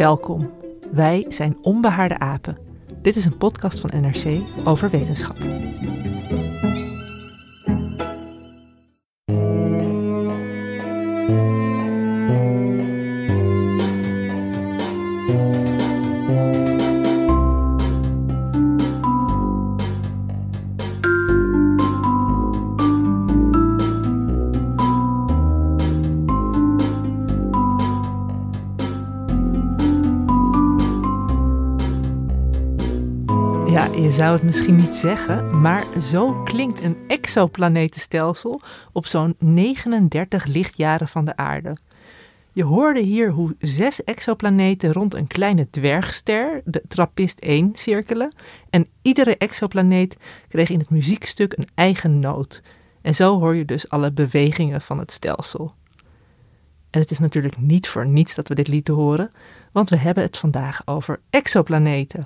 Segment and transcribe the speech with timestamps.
[0.00, 0.50] Welkom.
[0.92, 2.58] Wij zijn Onbehaarde Apen.
[3.02, 5.36] Dit is een podcast van NRC over wetenschap.
[34.02, 38.60] Je zou het misschien niet zeggen, maar zo klinkt een exoplanetenstelsel
[38.92, 41.76] op zo'n 39 lichtjaren van de aarde.
[42.52, 48.32] Je hoorde hier hoe zes exoplaneten rond een kleine dwergster, de Trappist 1, cirkelen.
[48.70, 50.16] En iedere exoplaneet
[50.48, 52.62] kreeg in het muziekstuk een eigen noot.
[53.02, 55.74] En zo hoor je dus alle bewegingen van het stelsel.
[56.90, 59.30] En het is natuurlijk niet voor niets dat we dit lieten horen,
[59.72, 62.24] want we hebben het vandaag over exoplaneten.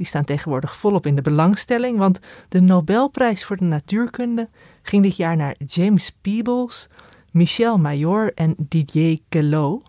[0.00, 4.48] Die staan tegenwoordig volop in de belangstelling, want de Nobelprijs voor de natuurkunde
[4.82, 6.88] ging dit jaar naar James Peebles,
[7.32, 9.82] Michel Mayor en Didier Queloz.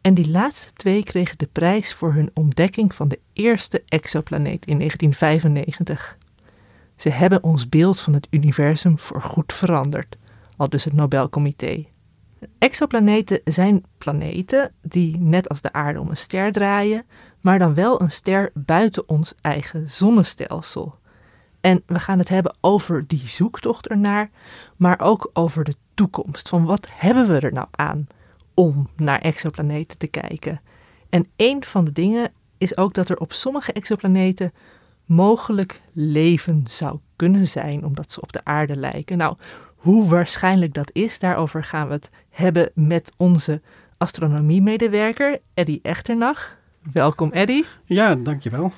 [0.00, 4.78] En die laatste twee kregen de prijs voor hun ontdekking van de eerste exoplaneet in
[4.78, 6.18] 1995.
[6.96, 10.16] Ze hebben ons beeld van het universum voorgoed veranderd,
[10.56, 11.86] al dus het Nobelcomité.
[12.58, 17.04] Exoplaneten zijn planeten die, net als de aarde, om een ster draaien,
[17.40, 20.98] maar dan wel een ster buiten ons eigen zonnestelsel.
[21.60, 24.30] En we gaan het hebben over die zoektocht ernaar,
[24.76, 26.48] maar ook over de toekomst.
[26.48, 28.06] Van wat hebben we er nou aan
[28.54, 30.60] om naar exoplaneten te kijken?
[31.08, 34.52] En een van de dingen is ook dat er op sommige exoplaneten
[35.04, 39.18] mogelijk leven zou kunnen zijn, omdat ze op de aarde lijken.
[39.18, 39.36] Nou,
[39.76, 43.60] hoe waarschijnlijk dat is, daarover gaan we het hebben met onze
[43.96, 46.58] astronomiemedewerker Eddy Echternach.
[46.82, 47.62] Welkom Eddy.
[47.84, 48.72] Ja, dankjewel.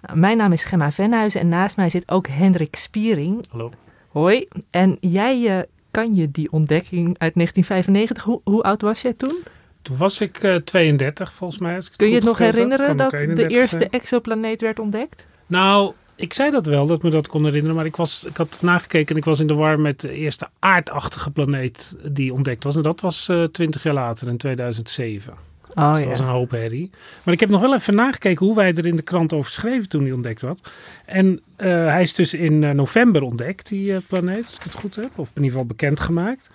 [0.00, 3.44] Nou, mijn naam is Gemma Venhuizen en naast mij zit ook Hendrik Spiering.
[3.50, 3.70] Hallo.
[4.08, 4.48] Hoi.
[4.70, 5.58] En jij uh,
[5.90, 9.42] kan je die ontdekking uit 1995, hoe, hoe oud was jij toen?
[9.82, 11.82] Toen was ik uh, 32 volgens mij.
[11.96, 13.90] Kun je het nog herinneren dat de eerste zijn.
[13.90, 15.26] exoplaneet werd ontdekt?
[15.46, 17.76] Nou, ik zei dat wel, dat me dat kon herinneren.
[17.76, 20.48] Maar ik, was, ik had gekeken en ik was in de war met de eerste
[20.58, 22.76] aardachtige planeet die ontdekt was.
[22.76, 25.34] En dat was uh, 20 jaar later, in 2007.
[25.76, 26.08] Oh, dus ja.
[26.08, 26.90] dat was een hoop herrie.
[27.22, 29.88] Maar ik heb nog wel even nagekeken hoe wij er in de krant over schreven
[29.88, 30.58] toen hij ontdekt was.
[31.04, 34.74] En uh, hij is dus in uh, november ontdekt, die uh, planeet, als ik het
[34.74, 35.10] goed heb.
[35.14, 36.48] Of in ieder geval bekendgemaakt.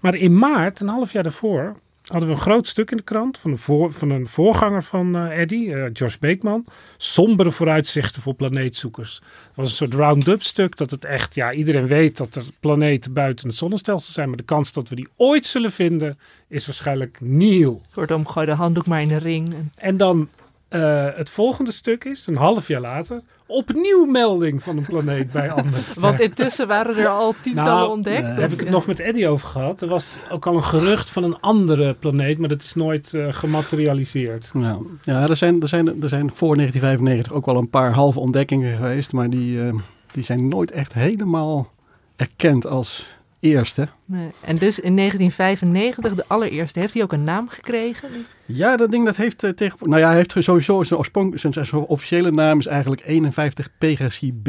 [0.00, 3.38] Maar in maart, een half jaar daarvoor, hadden we een groot stuk in de krant
[3.38, 6.64] van een, voor, van een voorganger van uh, Eddy, uh, Josh Beekman.
[6.96, 9.14] Sombere vooruitzichten voor planeetzoekers.
[9.46, 13.12] Het was een soort round-up stuk dat het echt, ja, iedereen weet dat er planeten
[13.12, 14.28] buiten het zonnestelsel zijn.
[14.28, 16.18] Maar de kans dat we die ooit zullen vinden
[16.48, 17.82] is waarschijnlijk nihil.
[17.94, 19.54] Kortom, gooi de handdoek maar in de ring.
[19.74, 20.28] En dan
[20.70, 25.50] uh, het volgende stuk is, een half jaar later, opnieuw melding van een planeet bij
[25.62, 25.94] anders.
[25.94, 28.22] Want intussen waren er al tientallen nou, ontdekt.
[28.22, 29.82] Daar heb ik het nog met Eddy over gehad.
[29.82, 33.26] Er was ook al een gerucht van een andere planeet, maar dat is nooit uh,
[33.30, 34.50] gematerialiseerd.
[34.54, 38.20] Ja, ja er, zijn, er, zijn, er zijn voor 1995 ook wel een paar halve
[38.20, 39.74] ontdekkingen geweest, maar die, uh,
[40.12, 41.70] die zijn nooit echt helemaal
[42.16, 43.88] erkend als eerste.
[44.04, 44.30] Nee.
[44.40, 48.08] En dus in 1995, de allereerste, heeft hij ook een naam gekregen?
[48.46, 49.78] Ja, dat ding dat heeft uh, tegen.
[49.88, 54.32] Nou ja, hij heeft sowieso zijn oorsprong, zijn, zijn officiële naam is eigenlijk 51 Pegasi
[54.42, 54.48] B.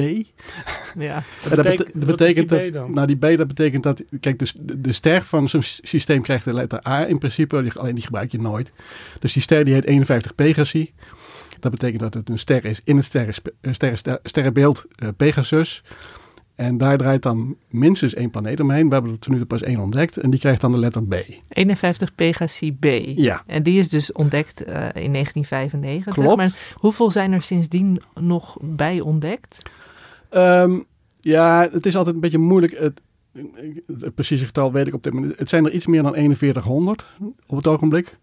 [0.98, 1.24] Ja.
[1.50, 2.90] Dat, betek dat betekent die dat.
[2.90, 4.04] Nou, die B dat betekent dat.
[4.20, 7.74] Kijk, dus de, de ster van zo'n systeem krijgt de letter A in principe, die,
[7.74, 8.72] alleen die gebruik je nooit.
[9.20, 10.94] Dus die ster die heet 51 Pegasi.
[11.60, 13.34] Dat betekent dat het een ster is in het sterren,
[13.72, 15.84] sterren, sterrenbeeld uh, Pegasus.
[16.58, 18.88] En daar draait dan minstens één planeet omheen.
[18.88, 20.18] We hebben er tot nu toe pas één ontdekt.
[20.18, 21.16] En die krijgt dan de letter B.
[21.50, 22.86] 51 Pegasi B.
[23.16, 23.44] Ja.
[23.46, 26.14] En die is dus ontdekt eh, in 1995.
[26.14, 26.38] Klopt.
[26.38, 29.70] Maar hoeveel zijn er sindsdien nog bij ontdekt?
[30.30, 30.80] Ehm,
[31.20, 32.78] ja, het is altijd een beetje moeilijk.
[32.78, 33.02] Het,
[34.00, 35.40] het precieze getal weet ik op dit moment.
[35.40, 37.06] Het zijn er iets meer dan 4100
[37.48, 38.18] op het ogenblik.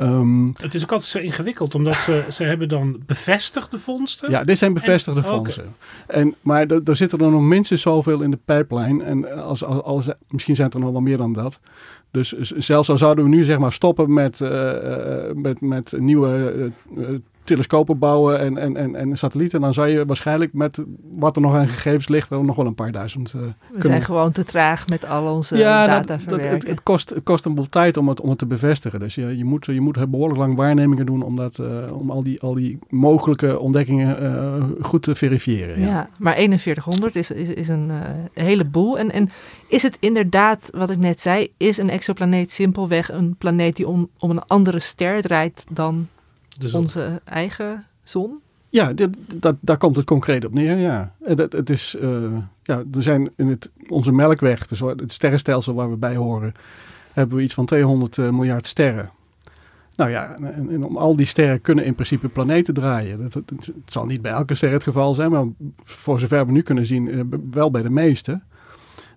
[0.00, 4.30] Ehm, Het is ook altijd zo ingewikkeld, omdat ze, ze hebben dan bevestigde vondsten.
[4.30, 5.34] ja, dit zijn bevestigde En- oké.
[5.34, 5.74] fondsen.
[6.06, 9.02] En, maar er zitten er nog minstens zoveel in de pijplijn.
[9.02, 11.58] En als, als, als, misschien zijn het er nog wel meer dan dat.
[12.10, 16.52] Dus zelfs al zouden we nu zeg maar stoppen met, eh, eh, met, met nieuwe
[16.96, 17.14] eh, eh,
[17.50, 20.78] telescopen bouwen en, en, en, en satellieten, dan zou je waarschijnlijk met
[21.10, 23.82] wat er nog aan gegevens ligt, er nog wel een paar duizend eh, We kunnen-
[23.82, 27.44] zijn gewoon te traag met al onze ja, data dat, het, het, kost, het kost
[27.44, 29.00] een boel tijd om het, om het te bevestigen.
[29.00, 32.22] Dus je, je, moet, je moet behoorlijk lang waarnemingen doen om, dat, eh, om al,
[32.22, 35.80] die, al die mogelijke ontdekkingen eh, goed te verifiëren.
[35.80, 35.86] ja.
[35.86, 36.08] Ja.
[36.16, 37.90] maar 4100 is, is, is een
[38.34, 38.98] heleboel.
[38.98, 39.30] En, en
[39.68, 44.08] is het inderdaad, wat ik net zei, is een exoplaneet simpelweg een planeet die om,
[44.18, 46.08] om een andere ster draait dan
[46.60, 48.38] Dus onze eigen zon?
[48.68, 51.12] Ja, dit, dat, daar komt het concreet op neer, ja.
[51.24, 52.22] En dat, het is, eh,
[52.62, 56.54] ja er zijn in het, onze melkweg, dus het sterrenstelsel waar we bij horen,
[57.12, 59.10] hebben we iets van 200 eh, miljard sterren.
[59.96, 63.20] Nou ja, en, en om al die sterren kunnen in principe planeten draaien.
[63.20, 65.44] Dat, dat- het zal niet bij elke ster het geval zijn, maar
[65.82, 67.20] voor zover we nu kunnen zien, eh,
[67.50, 68.40] wel bij de meeste.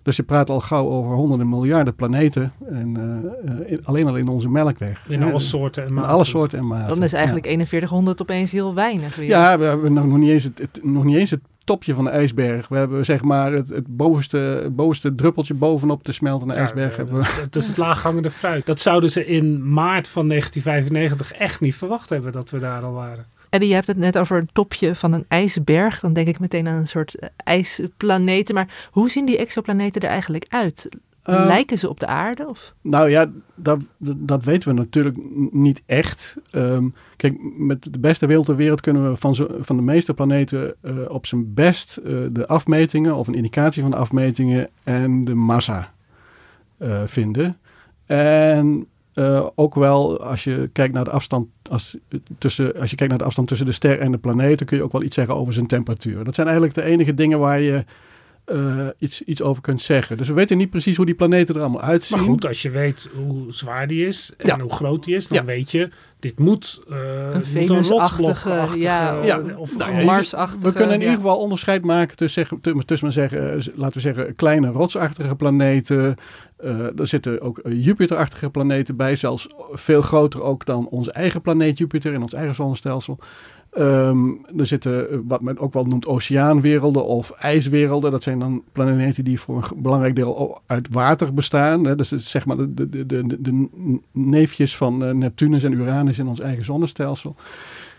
[0.04, 2.96] Dus je praat al gauw over honderden miljarden planeten, en,
[3.44, 5.04] eh, eh, in- alleen al in onze melkweg.
[5.08, 6.10] in Hè, alle soorten en in maten.
[6.10, 6.94] alle soorten en maten.
[6.94, 7.16] Dan is Ja.
[7.16, 9.26] eigenlijk 4100 opeens heel weinig weer.
[9.28, 12.04] Ja, we hebben nog, nog, niet eens het, het- nog niet eens het topje van
[12.04, 12.68] de ijsberg.
[12.68, 16.96] We hebben zeg maar het, het bovenste, het bovenste druppeltje bovenop de smeltende Ja, ijsberg.
[16.96, 17.24] hebben we.
[17.40, 18.66] Het is het laaghangende fruit.
[18.66, 22.92] Dat zouden ze in maart van 1995 echt niet verwacht hebben dat we daar al
[22.92, 23.24] waren.
[23.54, 26.00] Eddie, je hebt het net over een topje van een ijsberg.
[26.00, 28.54] Dan denk ik meteen aan een soort eh, ijsplaneten.
[28.54, 30.88] Maar hoe zien die exoplaneten er eigenlijk uit?
[31.22, 32.48] Eh, Lijken ze op de aarde?
[32.48, 32.74] Of?
[32.80, 35.16] Nou ja, dat, dat weten we natuurlijk
[35.50, 36.36] niet echt.
[36.50, 40.14] Ehm, kijk, met de beste wil ter wereld kunnen we van, zo, van de meeste
[40.14, 42.00] planeten eh, op zijn best
[42.32, 45.92] de afmetingen of een indicatie van de afmetingen en de massa
[47.06, 47.58] vinden.
[48.06, 51.96] En eh, ook wel als je kijkt naar de afstand als,
[52.38, 54.76] tussen, als je kijkt naar de afstand tussen de ster en de planeet, dan kun
[54.76, 56.24] je ook wel iets zeggen over zijn temperatuur.
[56.24, 57.84] Dat zijn eigenlijk de enige dingen waar je
[58.44, 60.16] eh, iets, iets over kunt zeggen.
[60.16, 62.16] Dus we weten niet precies hoe die planeten er allemaal uitzien.
[62.16, 64.60] Maar goed, als je weet hoe zwaar die is en Ja.
[64.60, 65.44] hoe groot die is, dan Ja.
[65.44, 65.88] weet je,
[66.20, 70.60] dit moet, eh Een moet Venusachtige, rotsblokachtige, ja, Ja, of nou ja, Marsachtige.
[70.66, 71.06] We kunnen in ja.
[71.06, 76.16] ieder geval onderscheid maken tussen, tussen maar zeggen, eh, laten we zeggen, kleine rotsachtige planeten.
[76.56, 81.40] Eh, er zitten ook eh, Jupiterachtige planeten bij, zelfs veel groter ook dan onze eigen
[81.40, 83.18] planeet Jupiter in ons eigen zonnestelsel.
[83.74, 88.10] Ehm, er zitten eh, wat men ook wel noemt oceaanwerelden of ijswerelden.
[88.10, 91.84] Dat zijn dan planeten die voor een belangrijk deel uit water bestaan.
[91.84, 91.96] Hè.
[91.96, 93.68] Dus zeg maar de, de, de, de,
[94.12, 97.36] neefjes van eh, Neptunus en Uranus in ons eigen zonnestelsel.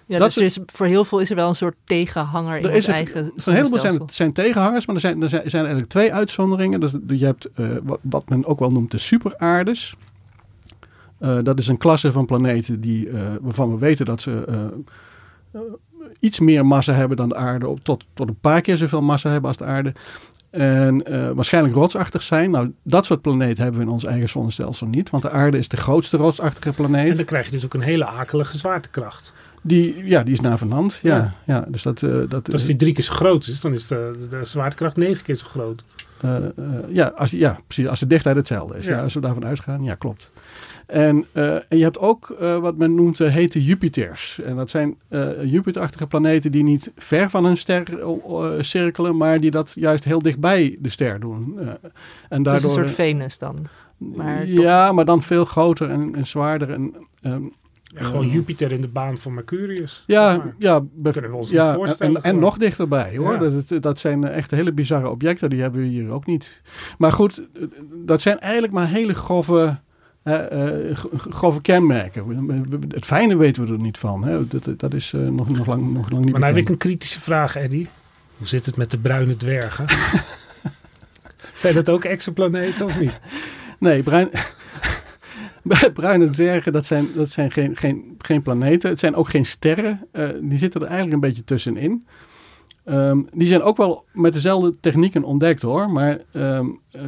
[0.05, 2.87] Ja, dat dus is, voor heel veel is er wel een soort tegenhanger in ons
[2.87, 6.13] eigen een heleboel zijn, zijn tegenhangers, maar er zijn, er zijn, er zijn eigenlijk twee
[6.13, 6.79] uitzonderingen.
[6.79, 9.95] Dus je hebt eh, wat, wat men ook wel noemt de superaardes.
[11.17, 13.09] Eh, dat is een klasse van planeten die,
[13.41, 14.43] waarvan we weten dat ze
[16.19, 19.29] iets meer massa hebben dan de aarde, op- tot, tot een paar keer zoveel massa
[19.29, 19.93] hebben als de aarde.
[20.49, 22.51] En eh, waarschijnlijk rotsachtig zijn.
[22.51, 25.09] Nou, dat soort planeten hebben we in ons eigen zonnestelsel niet.
[25.09, 27.15] Want de aarde is de grootste rotsachtige En planeet.
[27.15, 29.33] dan krijg je dus ook een hele akelige zwaartekracht.
[29.61, 30.99] Die, ja, die is navenant.
[31.01, 31.33] Ja, Ja.
[31.55, 31.65] ja.
[31.69, 34.45] dus dat, eh, dat, Als die drie keer zo groot is, dan is de, de
[34.45, 35.83] zwaartekracht negen keer zo groot.
[36.21, 36.51] Eh, eh,
[36.89, 37.87] ja, als, ja, precies.
[37.87, 38.85] Als de dichtheid hetzelfde is.
[38.85, 38.95] Ja.
[38.97, 39.03] Ja.
[39.03, 40.31] als we daarvan uitgaan, ja, klopt.
[40.87, 44.39] En, eh, en je hebt ook eh, wat men noemt uh, hete Jupiters.
[44.41, 49.39] En dat zijn eh Jupiterachtige planeten die niet ver van hun ster eh, cirkelen, maar
[49.39, 51.55] die dat juist heel dichtbij de ster doen.
[51.59, 51.73] Eh, en
[52.43, 53.67] Dus daardoor, een soort Venus dan.
[53.97, 56.69] maar ja, maar dan veel groter en, en zwaarder.
[56.69, 57.41] En, ehm,
[57.97, 60.03] Ja, gewoon Jupiter in de baan van Mercurius.
[60.07, 60.55] ja, maar.
[60.59, 63.33] ja, Kunnen we ons ja niet voorstellen en, en nog dichterbij hoor.
[63.43, 63.49] Ja.
[63.67, 66.61] Dat, dat- zijn echt hele bizarre objecten, die hebben we hier ook niet.
[66.97, 67.41] Maar goed,
[68.05, 69.75] dat zijn eigenlijk maar hele grove, gro-
[71.29, 72.27] grove kenmerken.
[72.27, 74.23] We- we- we- Het fijne weten we er niet van.
[74.23, 74.47] Hè.
[74.47, 76.77] Dat, dat is eh, nog, nog, lang, nog lang niet Maar nou heb ik een
[76.77, 77.87] kritische vraag, Eddy.
[78.37, 79.85] Hoe zit het met de bruine dwergen?
[81.55, 83.19] Zijn dat ook exoplaneten of niet?
[83.79, 84.29] Nee, bruin,
[85.93, 88.89] bruine dwergen, dat zijn, dat zijn geen, geen, geen planeten.
[88.89, 90.07] Het zijn ook geen sterren.
[90.11, 92.05] Eh, die zitten er eigenlijk een beetje tussenin.
[92.85, 95.89] Ehm, die zijn ook wel met dezelfde technieken ontdekt hoor.
[95.89, 97.01] Maar ehm, eh,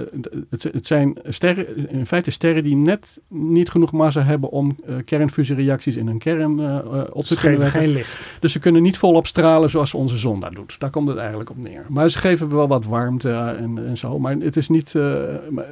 [0.49, 4.95] het, het, zijn sterren, in feite sterren die net niet genoeg massa hebben om uh,
[5.05, 7.79] kernfusiereacties in hun kern uh, op te kunnen wekken.
[7.79, 8.27] geen licht.
[8.39, 10.79] Dus ze kunnen niet volop stralen zoals onze zon dat doet.
[10.79, 11.85] Daar komt het eigenlijk op neer.
[11.89, 14.19] Maar ze geven wel wat warmte en, en zo.
[14.19, 14.93] Maar het is niet.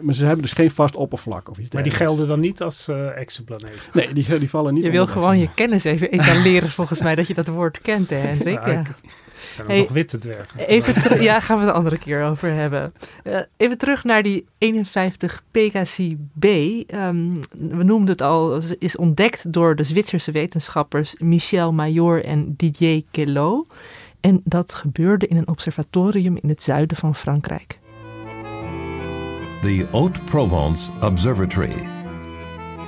[0.02, 1.72] maar ze hebben dus geen vast oppervlak of iets.
[1.72, 3.80] Maar die gelden dan niet als exoplaneten?
[3.94, 4.84] Nee, die, die vallen niet.
[4.84, 8.16] Je wil gewoon je kennis even etaleren volgens mij dat je dat woord kent, hè,
[8.16, 8.66] Hendrik?
[8.66, 8.84] Ja,
[9.56, 10.60] zijn er hey, nog witte dwergen?
[10.68, 12.94] Even ja, gaan we het een andere keer over hebben.
[13.24, 16.46] Uh, even terug naar die 51 PKC-B.
[16.46, 23.04] Um, we noemden het al, is ontdekt door de Zwitserse wetenschappers Michel Major en Didier
[23.12, 23.68] Queloz.
[24.22, 27.80] En dat gebeurde in een observatorium in het zuiden van Frankrijk.
[29.62, 31.95] The Haute-Provence Observatory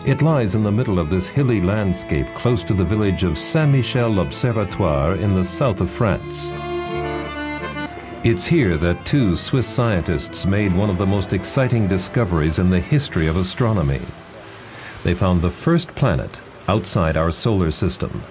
[0.07, 4.21] It lies in the middle of this hilly landscape close to the village of Saint-Michel
[4.21, 6.53] Observatoire in the south of France.
[8.23, 12.79] It's here that two Swiss scientists made one of the most exciting discoveries in the
[12.79, 13.99] history of astronomy.
[15.03, 18.23] They found the first planet outside our solar system.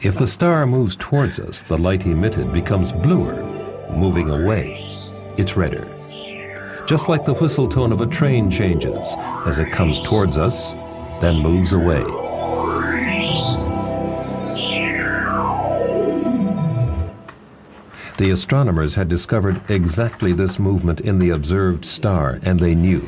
[0.00, 3.42] If the star moves towards us, the light emitted becomes bluer.
[3.90, 4.78] Moving away,
[5.36, 5.84] it's redder
[6.86, 10.72] just like the whistle tone of a train changes as it comes towards us,
[11.20, 12.02] then moves away.
[18.16, 23.02] The astronomers had discovered exactly this movement in the observed star, and they knew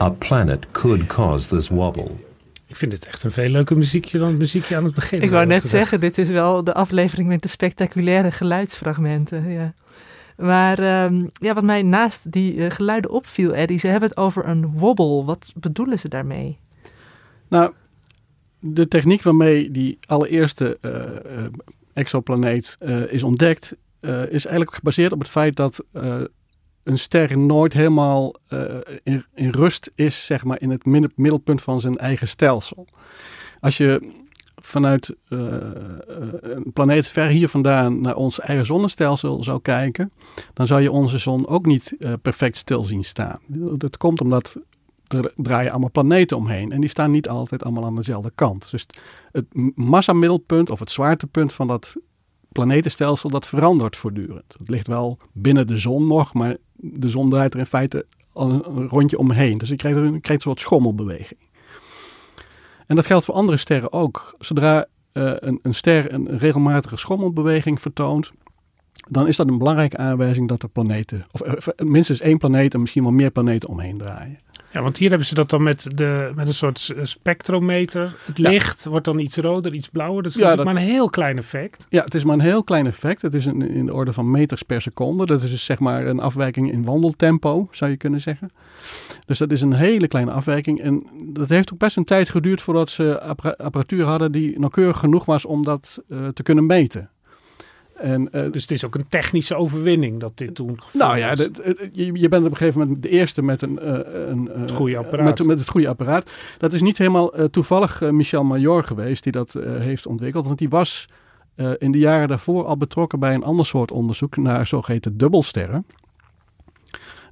[0.00, 2.18] a planet could cause this wobble.
[2.66, 5.22] Ik vind dit echt een veel leuker muziekje dan het muziekje aan het begin.
[5.22, 9.50] Ik wou net zeggen, dit is wel de aflevering met de spectaculaire geluidsfragmenten.
[9.50, 9.74] Ja.
[10.36, 14.48] Maar um, ja, wat mij naast die uh, geluiden opviel, Eddie, ze hebben het over
[14.48, 15.24] een wobbel.
[15.24, 16.58] Wat bedoelen ze daarmee?
[17.48, 17.72] Nou,
[18.58, 21.44] de techniek waarmee die allereerste uh,
[21.92, 22.76] exoplaneet
[23.08, 25.84] is ontdekt, is eigenlijk gebaseerd op het feit dat
[26.82, 28.34] een ster nooit helemaal
[29.02, 30.86] in, in, rust is, zeg maar, in het
[31.16, 32.86] middelpunt van zijn eigen stelsel.
[33.60, 34.21] Als je
[34.66, 35.56] vanuit uh,
[36.40, 40.12] een planeet ver hier vandaan naar ons eigen zonnestelsel zou kijken,
[40.52, 43.38] dan zou je onze zon ook niet uh, perfect stil zien staan.
[43.76, 44.56] Dat komt omdat
[45.08, 48.70] er draaien allemaal planeten omheen en die staan niet altijd allemaal aan dezelfde kant.
[48.70, 48.86] Dus
[49.32, 51.94] het massamiddelpunt of het zwaartepunt van dat
[52.48, 54.54] planetenstelsel, dat verandert voortdurend.
[54.58, 58.88] Het ligt wel binnen de zon nog, maar de zon draait er in feite een
[58.88, 59.58] rondje omheen.
[59.58, 61.40] Dus je krijgt, je krijgt een soort schommelbeweging.
[62.86, 64.34] En dat geldt voor andere sterren ook.
[64.38, 68.32] Zodra uh, een, een, ster een regelmatige schommelbeweging vertoont,
[69.10, 72.80] dan is dat een belangrijke aanwijzing dat er planeten, of uh, minstens één planeet en
[72.80, 74.38] misschien wel meer planeten omheen draaien.
[74.72, 78.14] Ja, want hier hebben ze dat dan met, de, met een soort spectrometer.
[78.24, 80.22] Het licht wordt dan iets roder, iets blauwer.
[80.22, 81.86] Dat is maar een heel klein effect.
[81.88, 83.22] Ja, het is maar een heel klein effect.
[83.22, 85.26] Het is in, in de orde van meters per seconde.
[85.26, 88.50] Dat is dus zeg maar een afwijking in wandeltempo, zou je kunnen zeggen.
[89.26, 90.80] Dus dat is een hele kleine afwijking.
[90.80, 93.20] En dat heeft ook best een tijd geduurd voordat ze
[93.56, 97.10] apparatuur hadden die nauwkeurig genoeg was om dat uh, te kunnen meten.
[98.02, 101.34] En, uh, dus het is ook een technische overwinning dat dit toen Nou ja,
[101.92, 104.98] je, je, bent op een gegeven moment de eerste met een, uh, een het goede
[104.98, 105.38] apparaat.
[105.38, 106.30] Met, met, het goede apparaat.
[106.58, 110.46] Dat is niet helemaal toevallig Michel Major geweest die dat heeft ontwikkeld.
[110.46, 111.08] Want die was
[111.78, 115.86] in de jaren daarvoor al betrokken bij een ander soort onderzoek naar zogeheten dubbelsterren.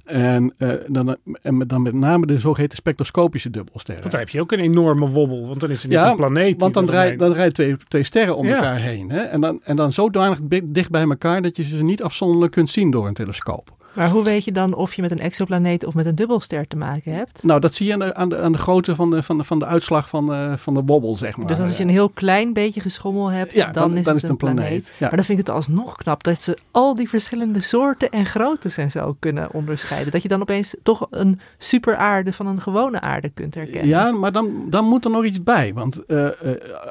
[0.05, 4.01] En, uh, dan, en dan met name de zogeheten spectroscopische dubbelsterren.
[4.01, 6.61] Want dan heb je ook een enorme wobbel, want dan is er niet een planeet.
[6.61, 9.09] want dan, draai, dan rijden twee, twee sterren om elkaar heen.
[9.09, 9.21] Hè?
[9.21, 12.91] En, dan, en dan zodanig dicht bij elkaar dat je ze niet afzonderlijk kunt zien
[12.91, 13.79] door een telescoop.
[13.93, 16.75] Maar hoe weet je dan of je met een exoplaneet of met een dubbelster te
[16.75, 17.43] maken hebt?
[17.43, 19.43] Nou, dat zie je aan de, aan de, aan de grootte van de, van, de,
[19.43, 21.47] van de uitslag van de, van de wobbel, zeg maar.
[21.47, 24.87] Dus als je een heel klein beetje geschommel hebt, ja, dan, is, het een planeet.
[24.87, 24.95] Ja.
[24.99, 28.77] Maar dan vind ik het alsnog knap dat ze al die verschillende soorten en groottes
[28.77, 30.11] en zo kunnen onderscheiden.
[30.11, 33.87] Dat je dan opeens toch een superaarde van een gewone aarde kunt herkennen.
[33.87, 35.73] Ja, maar dan, dan moet er nog iets bij.
[35.73, 36.31] Want uh, uh,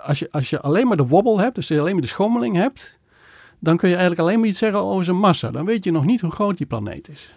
[0.02, 2.98] als, je, als je alleen maar de wobbel hebt, dus alleen maar de schommeling hebt
[3.60, 5.50] dan kun je eigenlijk alleen maar iets zeggen over zijn massa.
[5.50, 7.28] Dan weet je nog niet hoe groot die planeet is.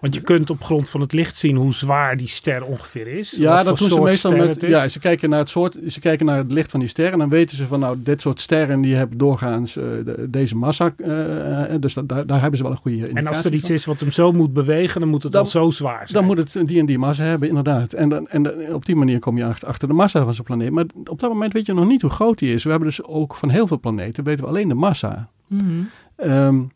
[0.00, 3.30] Want je kunt op grond van het licht zien hoe zwaar die ster ongeveer is.
[3.30, 4.60] Ja, dat doen ze meestal met.
[4.60, 5.76] Ja, ze kijken naar het soort.
[5.86, 7.12] Ze kijken naar het licht van die ster.
[7.12, 9.84] En dan weten ze van nou, dit soort sterren die hebben doorgaans uh,
[10.28, 10.94] deze massa.
[10.96, 13.70] Uh, dus dat, daar, daar, hebben ze wel een goede indicatie En als er iets
[13.70, 16.12] is wat hem zo moet bewegen, dan moet het dan, zo zwaar zijn.
[16.12, 17.92] Dan moet het die en die massa hebben, inderdaad.
[17.92, 20.70] En, dan, en op die manier kom je achter, achter de massa van zo'n planeet.
[20.70, 22.64] Maar op dat moment weet je nog niet hoe groot die is.
[22.64, 25.28] We hebben dus ook van heel veel planeten weten we alleen de massa.
[25.52, 25.88] Mm
[26.24, 26.70] Um,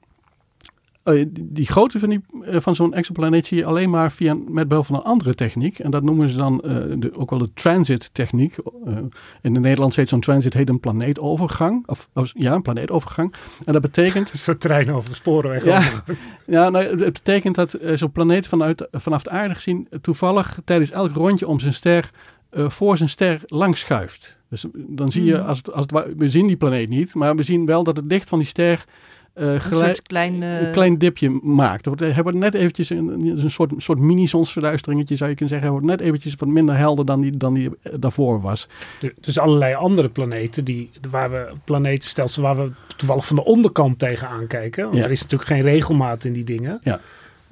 [1.09, 4.69] Oh, die, grootte van, die, eh, van zo'n exoplaneet zie je alleen maar via, met
[4.69, 5.79] behulp van een andere techniek.
[5.79, 8.57] En dat noemen ze dan eh, de, ook wel de transit techniek.
[8.59, 8.97] Eh,
[9.43, 11.89] in het Nederlands heet zo'n transit heet een planeetovergang.
[11.89, 13.35] Of, of- ja, een planeetovergang.
[13.65, 14.31] En dat betekent...
[14.33, 15.65] Een soort trein over de sporenweg.
[15.65, 15.83] Ja.
[16.47, 21.15] Ja, nou, het betekent dat zo'n planeet vanuit, vanaf de aarde gezien toevallig tijdens elk
[21.15, 22.11] rondje om zijn ster
[22.51, 24.36] voor zijn ster langs schuift.
[24.51, 25.47] Dus dan zie je, Mhm.
[25.47, 28.05] als het, als het, we zien die planeet niet, maar we zien wel dat het
[28.09, 28.85] licht van die ster
[29.33, 30.43] eh, Een gelijk, soort klein...
[30.43, 31.87] eh, een klein dipje maakt.
[31.87, 33.09] Er wordt, hij wordt net eventjes een,
[33.43, 35.73] een soort, soort mini-zonsverduisteringetje zou je kunnen zeggen.
[35.73, 38.69] Hij wordt net eventjes wat minder helder dan die, dan die eh, daarvoor was.
[39.01, 43.99] Du- Dus allerlei andere planeten, die, waar we planetenstelsel waar we toevallig van de onderkant
[43.99, 44.85] tegenaan kijken.
[44.85, 45.05] Want Ja.
[45.05, 46.81] er is natuurlijk geen regelmaat in die dingen.
[46.83, 47.01] Ja.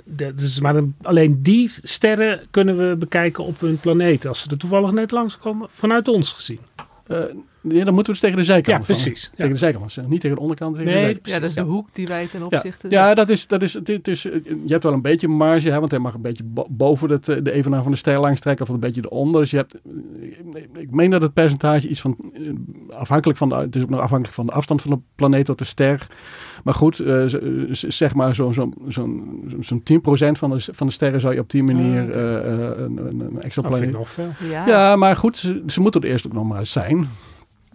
[0.05, 4.27] De- dus maar een- alleen die sterren kunnen we bekijken op hun planeet.
[4.27, 6.59] Als ze er toevallig net langskomen, vanuit ons gezien.
[7.09, 7.35] Uh,
[7.69, 8.79] ja, dan moeten we dus tegen de zijkant.
[8.79, 9.23] Ja, van- precies.
[9.25, 9.31] Ja.
[9.37, 10.75] Tegen de zijkant, niet tegen de onderkant.
[10.77, 11.29] Tegen de Nee, zijkant.
[11.29, 12.91] ja, dat is de hoek die wij ten Ja, opzichte...
[12.91, 15.79] ja dat is, dat is, het, het is, je hebt wel een beetje marge, hè,
[15.79, 18.41] want hij mag een beetje bo- boven het, eh, de evenaar van de ster langs
[18.41, 19.41] trekken of een beetje eronder.
[19.41, 19.75] Dus je hebt,
[20.79, 22.41] ik meen dat het percentage iets van, eh,
[22.99, 25.59] afhankelijk van de, het is ook nog afhankelijk van de afstand van de planeet tot
[25.59, 26.07] de ster.
[26.65, 27.25] Maar goed, eh,
[27.71, 31.51] zeg maar zo'n zo, zo'n zo'n 10% van de, van de sterren zou je op
[31.51, 33.79] die manier Ah, eh, eh, een, een, een Dat exoplaneet...
[33.81, 34.29] vind ik nog veel.
[34.51, 37.09] Ja, Ja, maar goed, ze, ze moeten er eerst ook nog maar eens zijn.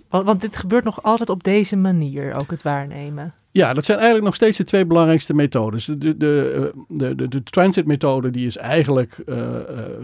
[0.10, 3.34] Want, dit gebeurt nog altijd op deze manier, ook het waarnemen.
[3.52, 5.86] Ja, dat zijn eigenlijk nog steeds de twee belangrijkste methodes.
[5.86, 9.46] De, de, de, de, de, de transit-methode die is eigenlijk eh,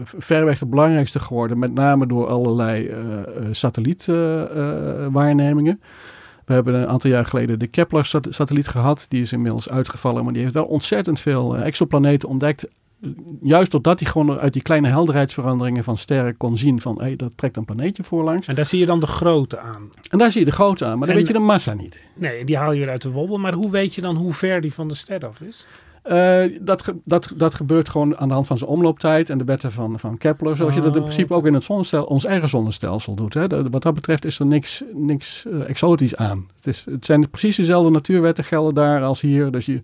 [0.04, 2.98] verreweg de belangrijkste geworden, met name door allerlei eh
[3.50, 5.80] satellietwaarnemingen.
[6.44, 9.06] We hebben een aantal jaar geleden de Kepler-satelliet gehad.
[9.08, 12.66] Die is inmiddels uitgevallen, maar die heeft wel ontzettend veel exoplaneten ontdekt.
[13.42, 17.16] Juist doordat hij gewoon uit die kleine helderheidsveranderingen van sterren kon zien van, hé, hey,
[17.16, 18.46] dat trekt een planeetje voorlangs.
[18.46, 19.90] En daar zie je dan de grootte aan.
[20.10, 21.96] En daar zie je de grootte aan, maar dan En- weet je de massa niet.
[22.14, 23.38] Nee, die haal je weer uit de wobbel.
[23.38, 25.66] Maar hoe weet je dan hoe ver die van de ster af is?
[26.02, 29.44] Eh, dat, ge- dat, dat gebeurt gewoon aan de hand van zijn omlooptijd en de
[29.44, 30.56] wetten van, van Kepler.
[30.56, 31.04] Zoals je dat in Oh.
[31.04, 33.34] principe ook in het zonnestelsel, ons eigen zonnestelsel doet.
[33.34, 33.48] Hè.
[33.48, 36.46] De- wat dat betreft is er niks, niks eh, exotisch aan.
[36.56, 39.50] Het, is, het zijn precies dezelfde natuurwetten gelden daar als hier.
[39.50, 39.80] Dus je,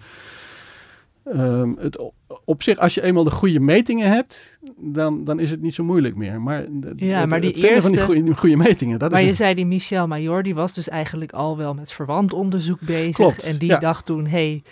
[1.25, 1.99] ehm, het,
[2.45, 5.85] op zich, als je eenmaal de goede metingen hebt, dan, dan is het niet zo
[5.85, 6.41] moeilijk meer.
[6.41, 8.99] Maar, de- Ja, het- maar die het vinden van die eerste- goede, die goede metingen,
[8.99, 9.41] dat maar is je het.
[9.43, 13.14] zei die Michel Major, die was dus eigenlijk al wel met verwant onderzoek bezig.
[13.17, 13.79] Klopt, en die ja.
[13.79, 14.62] dacht toen, hey,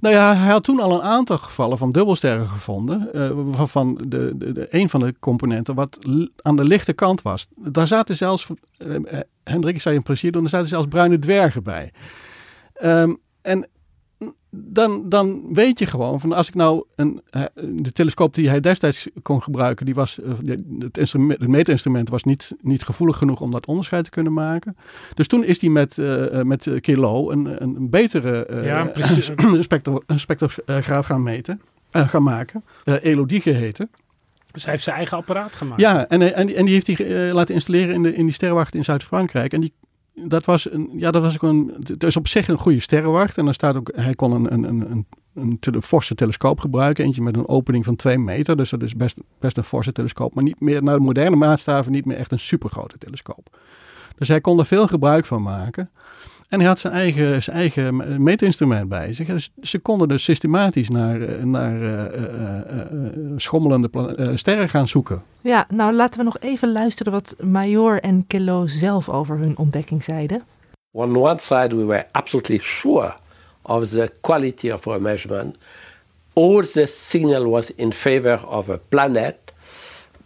[0.00, 3.08] Nou ja, hij had toen al een aantal gevallen van dubbelsterren gevonden.
[3.56, 5.98] waarvan de, de, de, een van de componenten wat
[6.42, 7.46] aan de lichte kant was.
[7.56, 8.46] Daar zaten zelfs,
[8.78, 11.92] eh, eh, Hendrik, ik zou je een plezier doen, er zaten zelfs bruine dwergen bij.
[12.74, 13.68] Ehm, en
[14.50, 18.60] dan, dan weet je gewoon van als ik nou een, eh, de telescoop die hij
[18.60, 20.30] destijds kon gebruiken, die was, eh,
[20.78, 24.76] het, instrument, het meetinstrument was niet, niet gevoelig genoeg om dat onderscheid te kunnen maken.
[25.14, 29.30] Dus toen is hij met, eh, met Kilo een, een betere Ja, precies.
[29.36, 31.60] een spectro- een spectrograaf gaan meten,
[31.90, 32.64] gaan maken.
[32.84, 33.90] Elodie geheten.
[34.52, 35.80] Dus hij heeft zijn eigen apparaat gemaakt.
[35.80, 38.74] Ja, en, en, die- en die heeft hij laten installeren in, de, in die sterrenwacht
[38.74, 39.52] in Zuid-Frankrijk.
[39.52, 39.72] En die,
[40.28, 43.38] dat was, een, ja, dat was ook een, het is op zich een goede sterrenwacht.
[43.38, 47.04] En dan staat ook, hij kon een, een, een, een, een forse telescoop gebruiken.
[47.04, 48.56] Eentje met een opening van 2 meter.
[48.56, 50.34] Dus dat is best, best een forse telescoop.
[50.34, 53.58] Maar niet meer naar de moderne maatstaven, niet meer echt een supergrote telescoop.
[54.18, 55.90] Dus hij kon er veel gebruik van maken.
[56.50, 59.26] En hij had zijn eigen, zijn eigen meetinstrument bij zich.
[59.26, 63.90] Dus ze konden dus systematisch naar, eh, naar eh, eh, eh, eh, schommelende
[64.34, 65.22] sterren gaan zoeken.
[65.40, 70.04] ja, nou laten we nog even luisteren wat Major en Kello zelf over hun ontdekking
[70.04, 70.42] zeiden.
[70.90, 73.12] On one side, we were absolutely sure
[73.62, 75.56] of the quality of our measurement.
[76.32, 79.36] All the signal was in favor of a planet,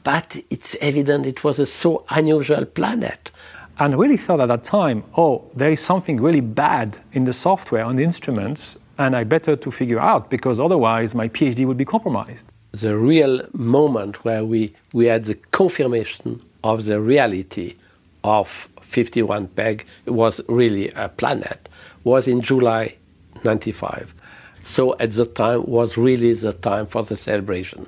[0.02, 3.30] but it's evident it was a so unusual planet.
[3.78, 7.84] And really thought at that time, oh, there is something really bad in the software
[7.84, 11.84] on the instruments, and I better to figure out because otherwise my PhD would be
[11.84, 12.46] compromised.
[12.72, 17.74] The real moment where we, we had the confirmation of the reality
[18.22, 21.68] of 51 Peg was really a planet
[22.04, 22.94] was in July
[23.42, 24.14] 95.
[24.62, 27.86] So at the time was really the time for the celebration.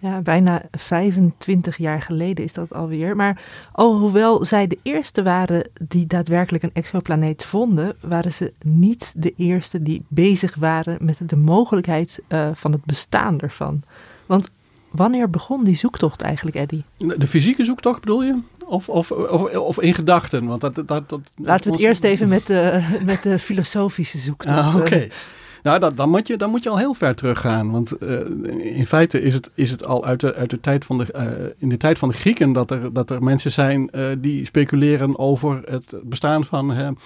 [0.00, 3.16] Ja, bijna 25 jaar geleden is dat alweer.
[3.16, 9.34] Maar alhoewel zij de eerste waren die daadwerkelijk een exoplaneet vonden, waren ze niet de
[9.36, 13.82] eerste die bezig waren met de mogelijkheid eh, van het bestaan ervan.
[14.26, 14.50] Want
[14.90, 16.82] wanneer begon die zoektocht eigenlijk, Eddy?
[16.96, 18.38] De fysieke zoektocht bedoel je?
[18.66, 20.46] Of, of, of, of in gedachten?
[20.46, 24.58] Want dat, dat, dat, Laten we het eerst even met de, met de filosofische zoektocht.
[24.58, 25.08] Ah, oké.
[25.62, 27.70] Nou, dat, dan, moet je, dan moet je al heel ver teruggaan.
[27.70, 28.18] Want eh,
[28.76, 31.26] in feite is het, is het al uit de, uit de tijd van de, eh,
[31.58, 35.18] in de tijd van de Grieken dat er, dat er mensen zijn eh, die speculeren
[35.18, 36.96] over het bestaan van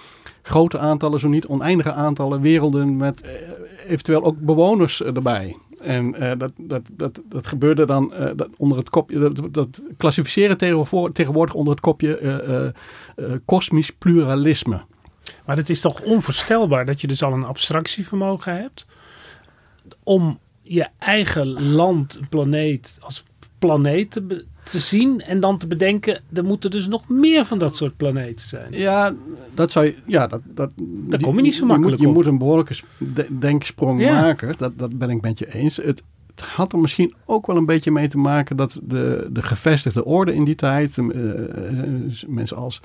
[0.41, 3.23] grote aantallen, zo niet oneindige aantallen werelden met
[3.87, 5.55] eventueel ook bewoners erbij.
[5.79, 10.57] En dat, dat, dat, dat gebeurde dan dat onder het kopje, dat, dat klassificeren
[11.13, 12.73] tegenwoordig onder het kopje
[13.45, 14.81] kosmisch pluralisme.
[15.45, 18.85] Maar het is toch onvoorstelbaar dat je dus al een abstractievermogen hebt
[20.03, 23.23] om je eigen land, planeet als
[23.59, 27.77] planeet te, te, zien en dan te bedenken, er moeten dus nog meer van dat
[27.77, 28.71] soort planeten zijn.
[28.71, 29.13] Ja,
[29.53, 32.21] dat zou je, ja, dat, dat, Daar kom je niet zo makkelijk je moet, je
[32.21, 32.75] moet een behoorlijke
[33.39, 35.75] denksprong maken, dat, dat ben ik met je eens.
[35.75, 36.03] Het,
[36.35, 40.05] het had er misschien ook wel een beetje mee te maken dat de, de gevestigde
[40.05, 41.09] orde in die tijd, uh,
[42.27, 42.81] mensen als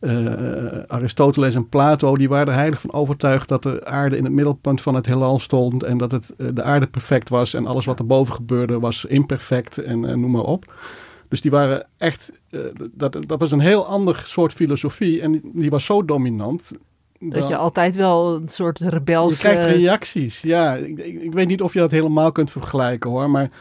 [0.00, 4.32] uh, Aristoteles en Plato, die waren er heilig van overtuigd dat de aarde in het
[4.32, 7.98] middelpunt van het heelal stond en dat het, de aarde perfect was en alles wat
[7.98, 10.74] erboven gebeurde was imperfect en noem maar op.
[11.28, 12.32] Dus die waren echt,
[12.92, 16.70] dat, dat was een heel ander soort filosofie en die, die was zo dominant
[17.20, 19.42] dat je altijd wel een soort rebels...
[19.42, 20.74] Je krijgt reacties, ja.
[20.74, 23.52] Ik, ik, ik, weet niet of je dat helemaal kunt vergelijken hoor, maar eh, eh,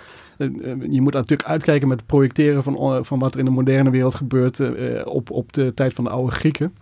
[0.89, 3.89] je moet natuurlijk uitkijken met het projecteren van, eh, van wat er in de moderne
[3.89, 4.59] wereld gebeurt
[5.05, 6.75] op, op de tijd van de oude Grieken.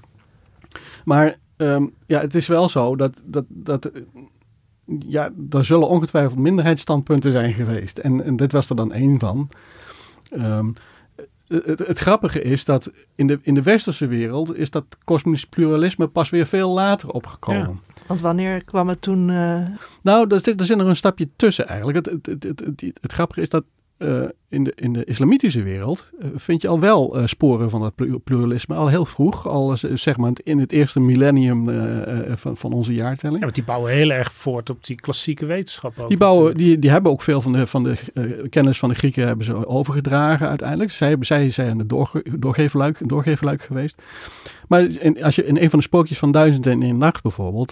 [1.06, 3.92] Maar um, ja, het is wel zo dat, dat, dat
[5.00, 7.98] ja, er zullen ongetwijfeld minderheidsstandpunten zijn geweest.
[7.98, 9.50] En, en dit was er dan één van.
[10.32, 10.74] Um,
[11.48, 16.08] het, het, grappige is dat in de, in de westerse wereld is dat kosmisch pluralisme
[16.08, 17.82] pas weer veel later opgekomen.
[18.08, 19.30] Want wanneer kwam het toen?
[19.30, 19.68] Uh...
[20.02, 22.06] Nou, er zit, er zit nog een stapje tussen eigenlijk.
[22.06, 23.64] Het, het, het, het grappige is dat
[23.98, 27.82] uh, in, de, in de islamitische wereld uh, vind je al wel uh, sporen van
[27.82, 28.76] dat pluralisme.
[28.76, 31.70] Al heel vroeg, al zeg maar in het eerste millennium
[32.38, 33.38] van, van onze jaartelling.
[33.38, 36.00] Ja, want die bouwen heel erg voort op die klassieke wetenschap.
[36.00, 37.98] Ook die, bouwen, die, die hebben ook veel van de, van de
[38.50, 40.92] kennis van de Grieken hebben ze overgedragen uiteindelijk.
[40.92, 44.02] Zij, zij zijn de doorge, doorgeverluik, doorgeverluik geweest.
[44.68, 47.70] Maar in, als je in een van de spookjes van Duizend en één Nacht bijvoorbeeld,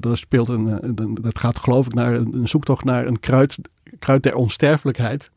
[0.00, 3.58] daar speelt een, dat gaat geloof ik naar een zoektocht naar een kruid,
[3.98, 5.30] kruid der onsterfelijkheid.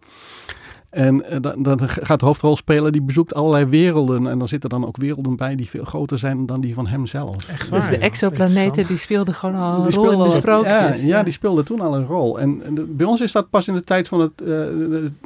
[0.93, 4.27] En uh, dan, dan, gaat de hoofdrolspeler, die bezoekt allerlei werelden.
[4.27, 7.49] En dan zitten dan ook werelden bij die veel groter zijn dan die van hemzelf.
[7.49, 11.01] Echt waar, dus de exoplaneten, die speelden gewoon al een rol in de sprookjes.
[11.01, 12.39] Ja, ja, die speelden toen al een rol.
[12.39, 14.61] En, en bij ons is dat pas in de tijd van, het, uh,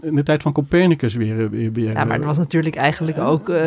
[0.01, 3.49] in de tijd van Copernicus weer, weer, weer Ja, maar het was natuurlijk eigenlijk ook...
[3.49, 3.57] Uh,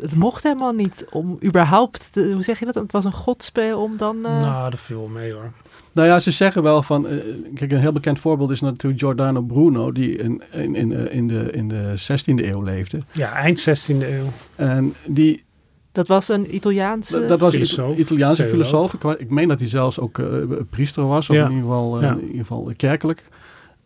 [0.00, 2.12] het mocht helemaal niet om überhaupt...
[2.12, 2.74] Te, hoe zeg je dat?
[2.74, 4.20] Het was een godspel om dan...
[4.20, 5.52] Nou, dat viel mee hoor.
[5.92, 7.06] Nou ja, ze zeggen wel van.
[7.06, 7.20] Uh,
[7.54, 11.28] kijk, een heel bekend voorbeeld is natuurlijk Giordano Bruno, die in, in, in, eh, in,
[11.28, 12.98] de, in de 16e eeuw leefde.
[13.12, 14.26] Ja, eind 16e eeuw.
[14.54, 15.44] En die.
[15.92, 17.18] Dat was een Italiaanse.
[17.18, 18.92] Dat, dat was een Italiaanse filosoof.
[18.92, 20.26] Ik, ik, meen dat hij zelfs ook uh,
[20.70, 22.10] priester was, of in, ieder geval, ja.
[22.12, 23.24] in ieder geval kerkelijk.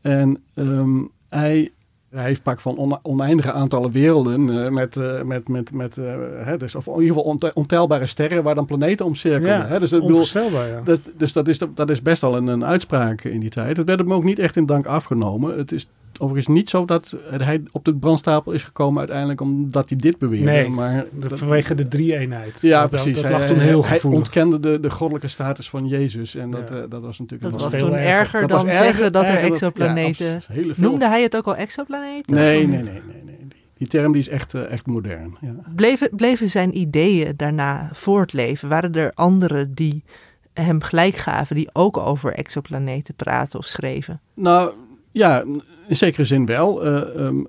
[0.00, 1.70] En um, hij
[2.10, 6.74] hij sprak van oneindige aantallen werelden uh, met, uh, met, met, met uh, hè, dus,
[6.74, 9.58] of in ieder geval ontelbare sterren waar dan planeten omcirkelen.
[9.58, 9.78] Ja, hè?
[9.78, 10.80] Dus, onvoorstelbaar, ja.
[10.84, 13.76] dat, dus dat is, dat is best wel een, een uitspraak in die tijd.
[13.76, 15.58] Het werd hem ook niet echt in dank afgenomen.
[15.58, 15.88] Het is
[16.20, 20.46] overigens niet zo dat hij op de brandstapel is gekomen uiteindelijk omdat hij dit beweerde.
[20.46, 22.58] Nee, maar dat, vanwege de drie-eenheid.
[22.60, 23.22] Ja, dat, precies.
[23.22, 26.34] Dat, lag toen heel hij, hij ontkende de, de goddelijke status van Jezus.
[26.34, 26.74] En dat, ja.
[26.74, 27.52] uh, dat was natuurlijk...
[27.52, 30.42] Dat was toen erger, dat dan zeggen dat er exoplaneten...
[30.52, 32.34] Ja, Noemde hij het ook al exoplaneten?
[32.34, 33.22] Nee, nee, nee, nee.
[33.24, 33.36] nee.
[33.78, 35.36] Die term die is echt, uh, echt modern.
[35.40, 35.54] Ja.
[35.74, 38.68] Bleven, bleven zijn ideeën daarna voortleven?
[38.68, 40.04] Waren er anderen die
[40.52, 44.20] hem gelijk gaven, die ook over exoplaneten praten of schreven?
[44.34, 44.72] Nou,
[45.16, 45.44] ja,
[45.88, 46.86] in zekere zin wel.
[46.86, 47.46] Uh, um,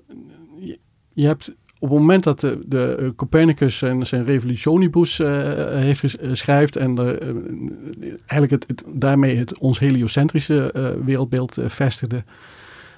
[0.58, 0.78] je,
[1.12, 5.28] je, hebt op het moment dat de, de Copernicus zijn, zijn Revolutionibus uh,
[5.68, 7.18] heeft schrijft en de,
[8.00, 10.72] uh, eigenlijk het, het, daarmee het ons heliocentrische
[11.04, 12.24] wereldbeeld vestigde,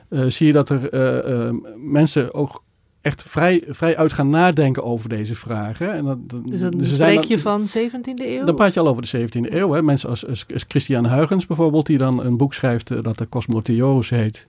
[0.08, 2.62] zie je dat er mensen ook
[3.00, 5.92] echt vrij, vrij uit gaan nadenken over deze vragen.
[5.92, 8.44] En dat, dus dan dus spreek je van 17e eeuw?
[8.44, 9.72] Dan praat je al over de 17e eeuw.
[9.72, 9.82] Hè.
[9.82, 14.10] Mensen als, als, als Christian Huygens bijvoorbeeld, die dan een boek schrijft dat de Cosmotheos
[14.10, 14.46] heet.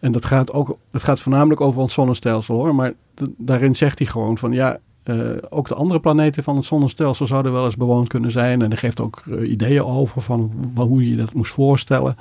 [0.00, 2.74] En dat gaat, ook, dat gaat voornamelijk over ons zonnestelsel hoor.
[2.74, 2.92] Maar
[3.36, 7.52] daarin zegt hij gewoon van ja, uh, ook de andere planeten van het zonnestelsel zouden
[7.52, 8.62] wel eens bewoond kunnen zijn.
[8.62, 12.16] En hij geeft ook uh, ideeën over van hoe je dat moest voorstellen.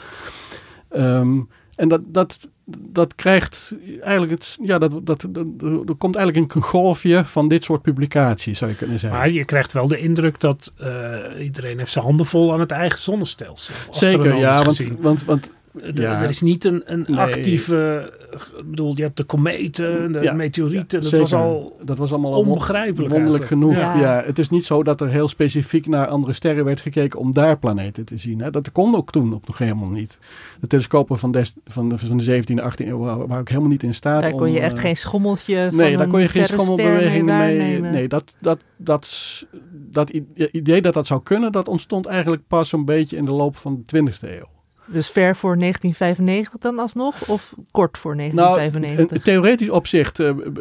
[0.96, 5.46] Um, en dat, dat, dat krijgt eigenlijk het, ja, dat, dat, dat,
[5.88, 9.20] er komt eigenlijk een golfje van dit soort publicaties, zou je kunnen zeggen.
[9.20, 12.72] Maar je krijgt wel de indruk dat uh, iedereen heeft zijn handen vol aan het
[12.72, 13.74] eigen zonnestelsel.
[13.90, 15.50] Zeker, ja, want, want, want
[15.94, 16.22] Ja.
[16.22, 17.20] er is niet een, een Nee.
[17.20, 18.12] actieve...
[18.58, 21.02] Ik bedoel, je hebt de kometen, de Ja, meteorieten.
[21.02, 23.78] dat was al dat was allemaal al onbegrijpelijk wonderlijk eigenlijk.
[23.78, 23.94] genoeg.
[23.94, 24.00] Ja.
[24.00, 24.24] Ja.
[24.26, 27.58] het is niet zo dat er heel specifiek naar andere sterren werd gekeken om daar
[27.58, 28.40] planeten te zien.
[28.40, 28.50] Hè.
[28.52, 30.18] Dat kon ook toen ook nog helemaal niet.
[30.60, 33.84] De telescopen van, des, van, de, van de 17e, 18e eeuw waren ook helemaal niet
[33.84, 36.28] in staat Daar kon om, je echt eh, geen schommeltje van Nee, daar kon je
[36.28, 37.82] geen schommelbeweging mee.
[37.82, 40.10] Nee, dat, dat, dat, dat
[40.52, 43.84] idee dat dat zou kunnen, dat ontstond eigenlijk pas een beetje in de loop van
[43.86, 44.54] de 20e eeuw.
[44.88, 47.28] Dus ver voor 1995 dan alsnog?
[47.30, 49.18] Of kort voor Nou, 1995?
[49.18, 50.60] in theoretisch opzicht eh, b-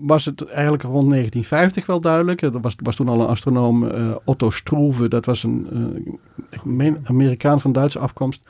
[0.00, 2.42] was het eigenlijk rond 1950 wel duidelijk.
[2.42, 5.66] Er was, was toen al een astronoom, eh, Otto Struve, dat was een
[6.78, 8.42] eh, Amerikaan van Duitse afkomst.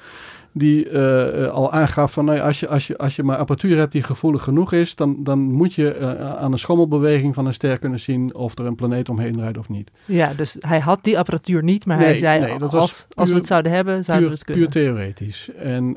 [0.57, 3.37] Die eh, eh, al aangaf van nou, ja, als, je, als, je, als je maar
[3.37, 7.47] apparatuur hebt die gevoelig genoeg is, dan, dan moet je eh, aan een schommelbeweging van
[7.47, 9.91] een ster kunnen zien of er een planeet omheen draait of niet.
[10.05, 13.31] ja, dus hij had die apparatuur niet, maar hij zei nee, dat was als, als
[13.31, 14.65] we het zouden hebben, zouden Puur, we het kunnen.
[14.73, 15.51] puur theoretisch.
[15.59, 15.97] En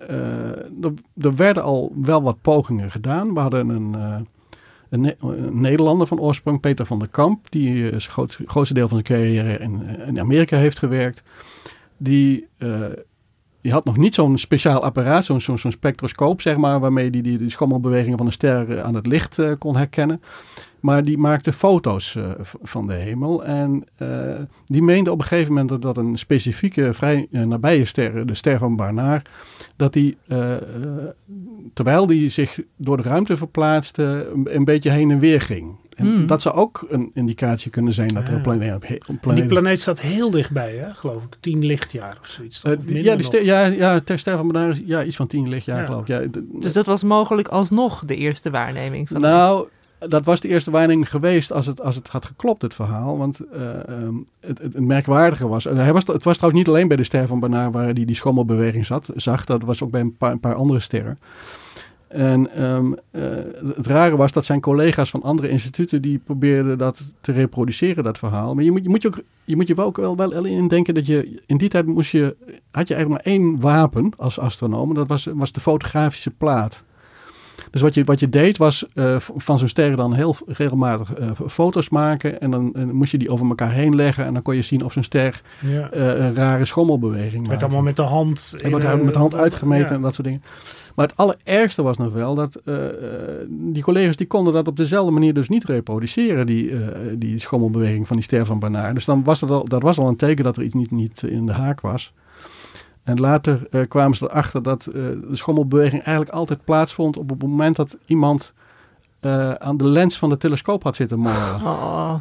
[0.81, 3.33] er, er werden al wel wat pogingen gedaan.
[3.33, 3.93] We hadden een,
[4.89, 8.87] een, Ne- een Nederlander van oorsprong, Peter van der Kamp, die zijn groot, grootste deel
[8.87, 11.21] van zijn carrière in, in Amerika heeft gewerkt.
[11.97, 12.47] Die,
[13.67, 17.49] die had nog niet zo'n speciaal apparaat, zo'n spectroscoop, zeg maar, waarmee die, die, die
[17.49, 20.21] schommelbewegingen van een ster eh, aan het licht eh, kon herkennen.
[20.79, 22.29] Maar die maakte foto's eh,
[22.61, 23.45] van de hemel.
[23.45, 23.83] En
[24.65, 28.75] die meende op een gegeven moment dat, een specifieke, vrij nabije ster, de ster van
[28.75, 29.29] Barnard,
[29.75, 30.17] dat die,
[31.73, 35.75] terwijl die zich door de ruimte verplaatste, een beetje heen en weer ging.
[35.97, 36.27] En Hmm.
[36.27, 38.43] dat zou ook een indicatie kunnen zijn dat er een Ah.
[38.43, 38.71] planeet...
[38.71, 41.37] Een En die planeet planeet staat heel dichtbij, hè, geloof ik.
[41.39, 42.61] 10 lichtjaar of zoiets.
[42.61, 42.71] Eh,
[43.03, 45.79] ja, die ster, ja, ja, ter ster van Barnard is ja, iets van tien lichtjaar,
[45.79, 45.85] Ja.
[45.85, 46.07] geloof ik.
[46.07, 46.21] Ja,
[46.59, 49.67] Dus dat was mogelijk alsnog de eerste waarneming van Nou,
[49.99, 53.17] dat was de eerste waarneming geweest als het, als het had geklopt, het verhaal.
[53.17, 55.65] Want eh, ehm, het, het, het merkwaardige was...
[55.65, 56.03] en hij was...
[56.07, 58.85] Het was trouwens niet alleen bij de ster van Barnard waar hij die, die schommelbeweging
[58.85, 59.45] zat, zag.
[59.45, 61.19] Dat was ook bij een paar, een paar andere sterren.
[62.07, 63.21] En ehm, eh,
[63.75, 66.01] het rare was dat zijn collega's van andere instituten...
[66.01, 68.55] die probeerden dat te reproduceren, dat verhaal.
[68.55, 70.93] Maar je moet je, moet je, ook, je, moet je wel ook wel, wel indenken
[70.93, 71.41] dat je...
[71.45, 72.35] In die tijd moest je,
[72.71, 74.89] had je eigenlijk maar één wapen als astronoom.
[74.89, 76.85] en Dat was, was de fotografische plaat.
[77.71, 81.29] Dus wat je, wat je deed was eh, van zo'n sterren dan heel regelmatig eh,
[81.47, 82.41] foto's maken.
[82.41, 84.25] En dan eh, moest je die over elkaar heen leggen.
[84.25, 85.93] En dan kon je zien of zo'n ster Ja.
[85.93, 87.65] een rare schommelbeweging Het werd maakte.
[87.65, 88.55] allemaal met de hand.
[88.61, 89.93] En in, daar eh, met de hand uitgemeten ja.
[89.95, 90.43] en dat soort dingen.
[90.97, 94.75] Maar het allerergste was nog wel dat eh, eh, die collega's die konden dat op
[94.75, 98.93] dezelfde manier dus niet reproduceren, die, eh, die schommelbeweging van die ster van Barnard.
[98.93, 101.23] Dus dan was dat, al, dat was al een teken dat er iets niet, niet
[101.23, 102.13] in de haak was.
[103.03, 107.97] En later kwamen ze erachter dat de schommelbeweging eigenlijk altijd plaatsvond op het moment dat
[108.05, 108.53] iemand
[109.57, 111.61] aan de lens van de telescoop had zitten morrelen.
[111.61, 112.15] Oh,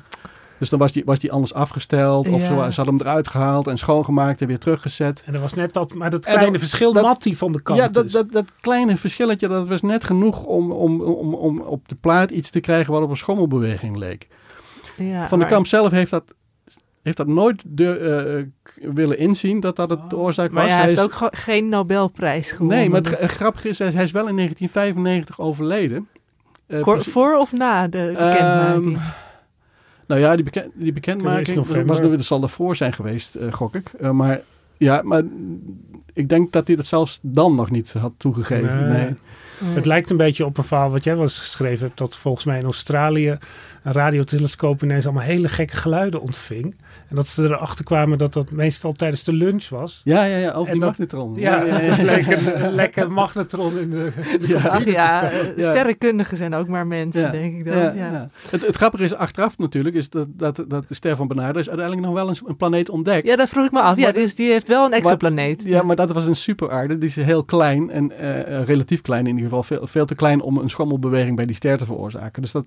[0.59, 2.47] Dus dan was die, was die anders afgesteld of Ja.
[2.47, 5.23] ze, ze hadden hem eruit gehaald en schoongemaakt en weer teruggezet.
[5.27, 7.63] En er was net dat, maar dat kleine dat- verschil dat- mat die van de
[7.63, 8.13] kant Ja, dat, is.
[8.13, 12.31] dat, dat kleine verschilletje, dat was net genoeg om, om, om, om op de plaat
[12.31, 14.29] iets te krijgen wat op een schommelbeweging leek.
[14.97, 16.25] ja, Van de maar- Kamp zelf heeft dat,
[17.03, 20.73] heeft dat nooit de, eh, k- willen inzien dat dat het de oorzaak Maar was.
[20.73, 22.77] hij heeft is- ook ge- geen Nobelprijs gewonnen.
[22.79, 26.09] Nee, maar het gra- grappige is, hij is wel in 1995 overleden.
[26.67, 28.95] Eh, voor of na de bekendmaking?
[28.97, 29.03] Ehm,
[30.07, 33.75] nou ja, die, beken, die bekendmaking was, nu- dat zal ervoor zijn geweest, eh, gok
[33.75, 33.93] ik.
[34.01, 34.41] Eh, maar
[34.77, 35.23] ja, maar
[36.13, 38.89] ik denk dat hij dat zelfs dan nog niet had toegegeven.
[38.89, 39.05] Nee.
[39.05, 39.15] Nee.
[39.75, 41.99] Het lijkt een beetje op een verhaal wat jij wel eens geschreven hebt.
[41.99, 43.39] Dat volgens mij in Australië
[43.83, 46.75] een radiotelescoop ineens allemaal hele gekke geluiden ontving.
[47.09, 50.01] En dat ze erachter kwamen dat dat meestal tijdens de lunch was.
[50.05, 51.35] Ja, ja, ja, over En die dat- magnetron.
[51.35, 51.81] Ja, ja,
[52.65, 54.61] een, lekker magnetron in de, in de Ja.
[54.61, 55.31] kantine te ja, staan.
[55.57, 55.63] Ja.
[55.63, 57.31] sterrenkundigen zijn ook maar mensen, Ja.
[57.31, 57.77] denk ik dan.
[57.77, 58.29] Ja, Ja, ja.
[58.51, 61.69] Het, het grappige is achteraf natuurlijk, is dat, dat, dat de ster van Barnard is
[61.69, 63.27] uiteindelijk nog wel een, een planeet ontdekt.
[63.27, 63.97] Ja, dat vroeg ik me af.
[63.97, 65.63] Ja, Maar- dus die heeft wel een exoplaneet.
[65.65, 66.99] Ja, maar dat was een superaarde.
[66.99, 69.63] Die is heel klein en eh, eh, relatief klein in ieder geval.
[69.63, 72.43] Veel, veel te klein om een schommelbeweging bij die ster te veroorzaken.
[72.43, 72.65] Dus dat,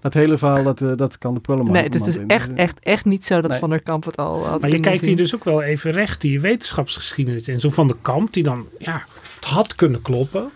[0.00, 1.72] dat hele verhaal, dat, eh, dat kan de prullenman.
[1.74, 2.28] Nee, het is dus in.
[2.28, 3.58] echt, echt, echt niet zo dat Nee.
[3.68, 6.20] Van der Kamp het al had Maar je kijkt hier dus ook wel even recht
[6.20, 7.60] die wetenschapsgeschiedenis in.
[7.60, 9.04] Zo van de kamp die dan, ja,
[9.34, 10.50] het had kunnen kloppen.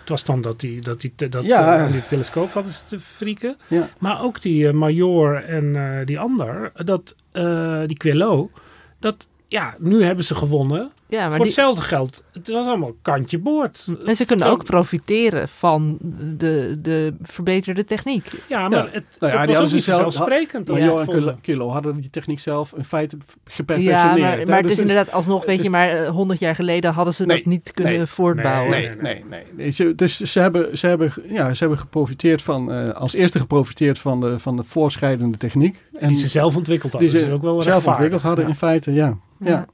[0.00, 1.62] Het was dan dat die, dat die, dat Ja.
[1.62, 3.56] ze aan die telescoop hadden ze te frieken.
[3.68, 3.88] Ja.
[3.98, 8.50] Maar ook die eh, Major en eh, die ander, dat, eh, die Quello,
[8.98, 10.90] dat, ja, nu hebben ze gewonnen.
[11.10, 13.86] Ja, maar Voor die, hetzelfde geld, het was allemaal kantje boord.
[14.06, 15.98] en ze kunnen Zo- ook profiteren van
[16.36, 18.30] de, de verbeterde techniek.
[18.48, 18.88] Ja, maar Ja.
[18.92, 20.68] het, Nou ja, het die was ook niet ze zelf- vanzelfsprekend.
[20.68, 21.38] Maar ze Jo het en.
[21.40, 24.20] Kilo, hadden die techniek zelf in feite Ja, geperfectioneerd.
[24.20, 24.44] maar, hè.
[24.44, 26.92] maar het Dus is het inderdaad alsnog, weet je, is- maar eh, honderd jaar geleden
[26.92, 28.70] hadden ze Nee, dat niet kunnen nee, voortbouwen.
[28.70, 28.88] nee.
[28.88, 29.42] Nee, nee, nee.
[29.56, 29.70] nee.
[29.70, 33.98] Ze, dus ze hebben, ze, hebben, ja, ze hebben geprofiteerd van, eh, als eerste geprofiteerd
[33.98, 35.82] van de, van de voorschrijdende techniek.
[35.98, 37.10] En Die ze zelf ontwikkeld hadden.
[37.10, 38.50] die dus ze dat is ook wel zelf ontwikkeld hadden Ja.
[38.50, 39.14] in feite, ja.
[39.38, 39.66] ja.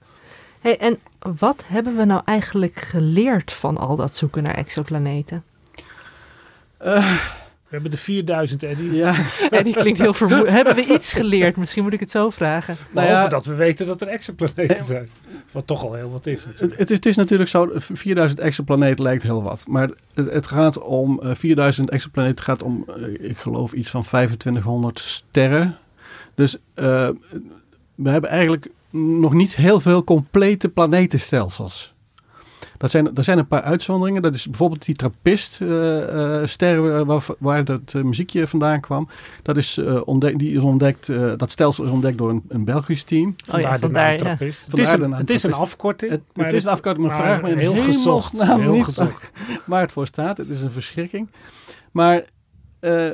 [0.66, 0.98] Hey, en
[1.38, 5.44] wat hebben we nou eigenlijk geleerd van al dat zoeken naar exoplaneten?
[6.78, 8.92] We hebben de 4000, Eddie.
[8.92, 9.24] Ja,
[9.72, 10.48] klinkt heel vermoeiend.
[10.48, 11.56] hebben we iets geleerd?
[11.56, 12.76] Misschien moet ik het zo vragen.
[12.90, 15.08] nou Behalve ja, dat we weten dat er exoplaneten zijn.
[15.50, 16.78] Wat toch al heel wat is natuurlijk.
[16.78, 19.64] Het, het, is, het is natuurlijk zo, 4000 exoplaneten lijkt heel wat.
[19.68, 24.02] Maar het, het gaat om, eh, 4000 exoplaneten gaat om, eh, ik geloof, iets van
[24.02, 25.76] 2500 sterren.
[26.34, 27.08] Dus eh,
[27.94, 31.94] we hebben eigenlijk nog niet heel veel complete planetenstelsels.
[32.78, 34.22] Dat zijn, er zijn een paar uitzonderingen.
[34.22, 39.08] Dat is bijvoorbeeld die Trappist-ster waar, waar dat eh, muziekje vandaan kwam.
[39.42, 42.64] Dat is, eh, ontdekt, die is ontdekt, eh, dat stelsel is ontdekt door een, een
[42.64, 43.34] Belgisch team.
[43.44, 44.18] Vandaar de vandaar, naam ja.
[44.18, 44.66] trappist.
[44.66, 46.10] Het is, de een, het is een afkorting.
[46.10, 48.32] Het, maar het is een afkorting, maar maar vraag me in heel gezocht.
[48.42, 49.30] Heel niet gezocht.
[49.64, 50.36] waar het voor staat.
[50.36, 51.28] Het is een verschrikking.
[51.92, 52.24] Maar
[52.80, 53.10] eh,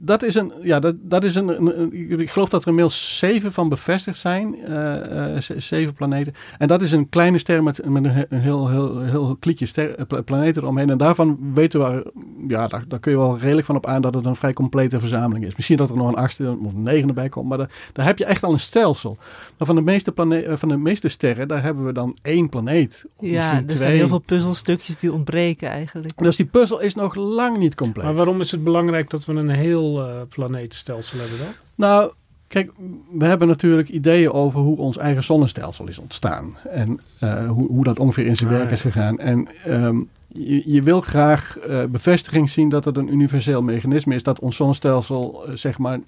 [0.00, 3.18] dat is een, ja, dat, dat is een, een- een- ik geloof dat er inmiddels
[3.18, 6.34] zeven van bevestigd zijn, eh, eh, ze- zeven planeten.
[6.58, 9.66] En dat is een kleine ster met, met een, he- een heel, heel, heel kliekje
[9.66, 10.90] ster, eh, pla- planeten eromheen.
[10.90, 12.12] En daarvan weten we,
[12.48, 15.00] ja, daar, daar kun je wel redelijk van op aan dat het een vrij complete
[15.00, 15.56] verzameling is.
[15.56, 18.18] Misschien dat er nog een achtste of een negende bij komt, maar daar, daar heb
[18.18, 19.16] je echt al een stelsel.
[19.58, 23.04] Maar van de meeste, plane- van de meeste sterren, daar hebben we dan één planeet.
[23.16, 26.18] Of Ja, er zijn heel veel puzzelstukjes die ontbreken eigenlijk.
[26.18, 28.04] Dus die puzzel is nog lang niet compleet.
[28.04, 31.46] Maar waarom is het belangrijk dat we een heel eh, planeetstelsel hebben dan?
[31.74, 32.12] Nou,
[32.48, 32.70] kijk,
[33.12, 36.56] we hebben natuurlijk ideeën over hoe ons eigen zonnestelsel is ontstaan.
[36.70, 38.74] En eh, hoe, hoe dat ongeveer in zijn Ah, werk ja.
[38.74, 39.18] is gegaan.
[39.18, 39.96] En ehm,
[40.28, 44.22] je, je wil graag eh, bevestiging zien dat het een universeel mechanisme is.
[44.22, 45.98] Dat ons zonnestelsel, eh, zeg maar,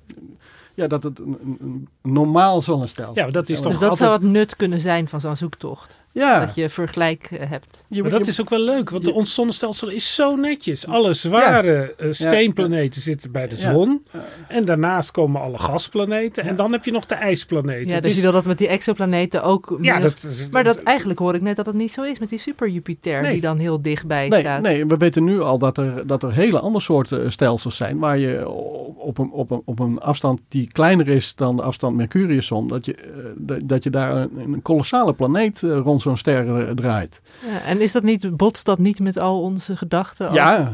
[0.74, 4.22] ja, dat het een, een- normaal zonnestelsel Ja, dat is toch Dus dat altijd- zou
[4.22, 6.04] het nut kunnen zijn van zo'n zoektocht.
[6.12, 7.84] Ja, Dat je vergelijk eh, hebt.
[7.88, 10.36] je, Maar dat je- is ook wel leuk, want je- de, ons zonnestelsel is zo
[10.36, 10.86] netjes.
[10.86, 13.72] Alle zware eh, steenplaneten zitten bij de Ja.
[13.72, 14.04] zon.
[14.48, 16.44] En daarnaast komen alle gasplaneten.
[16.44, 17.86] En dan heb je nog de ijsplaneten.
[17.88, 19.76] Ja, Het dus is- je wil dat met die exoplaneten ook...
[19.80, 22.18] ja, meer- dat, is- maar dat, eigenlijk hoor ik net dat het niet zo is
[22.18, 23.32] met die super Jupiter Nee.
[23.32, 24.62] die dan heel dichtbij Nee, staat.
[24.62, 27.98] nee, we weten nu al dat er, dat er hele andere soorten stelsels zijn.
[27.98, 28.48] Waar je
[28.96, 32.66] op een, op, een, op een afstand die kleiner is dan de afstand Mercurius-zon.
[32.66, 36.74] Dat je, eh, dat- je daar een, een kolossale planeet eh, rond zo'n ster eh,
[36.74, 37.20] draait.
[37.50, 40.26] Ja, en is dat niet, botst dat niet met al onze gedachten?
[40.26, 40.72] als- Ja,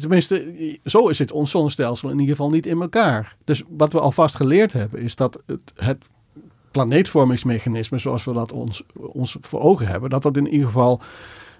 [0.00, 3.36] tenminste, zo is het ons zonnestelsel in ieder geval niet in elkaar.
[3.44, 6.04] Dus wat we alvast geleerd hebben is dat het, het
[6.70, 11.00] planeetvormingsmechanisme zoals we dat ons, ons voor ogen hebben, dat dat in ieder geval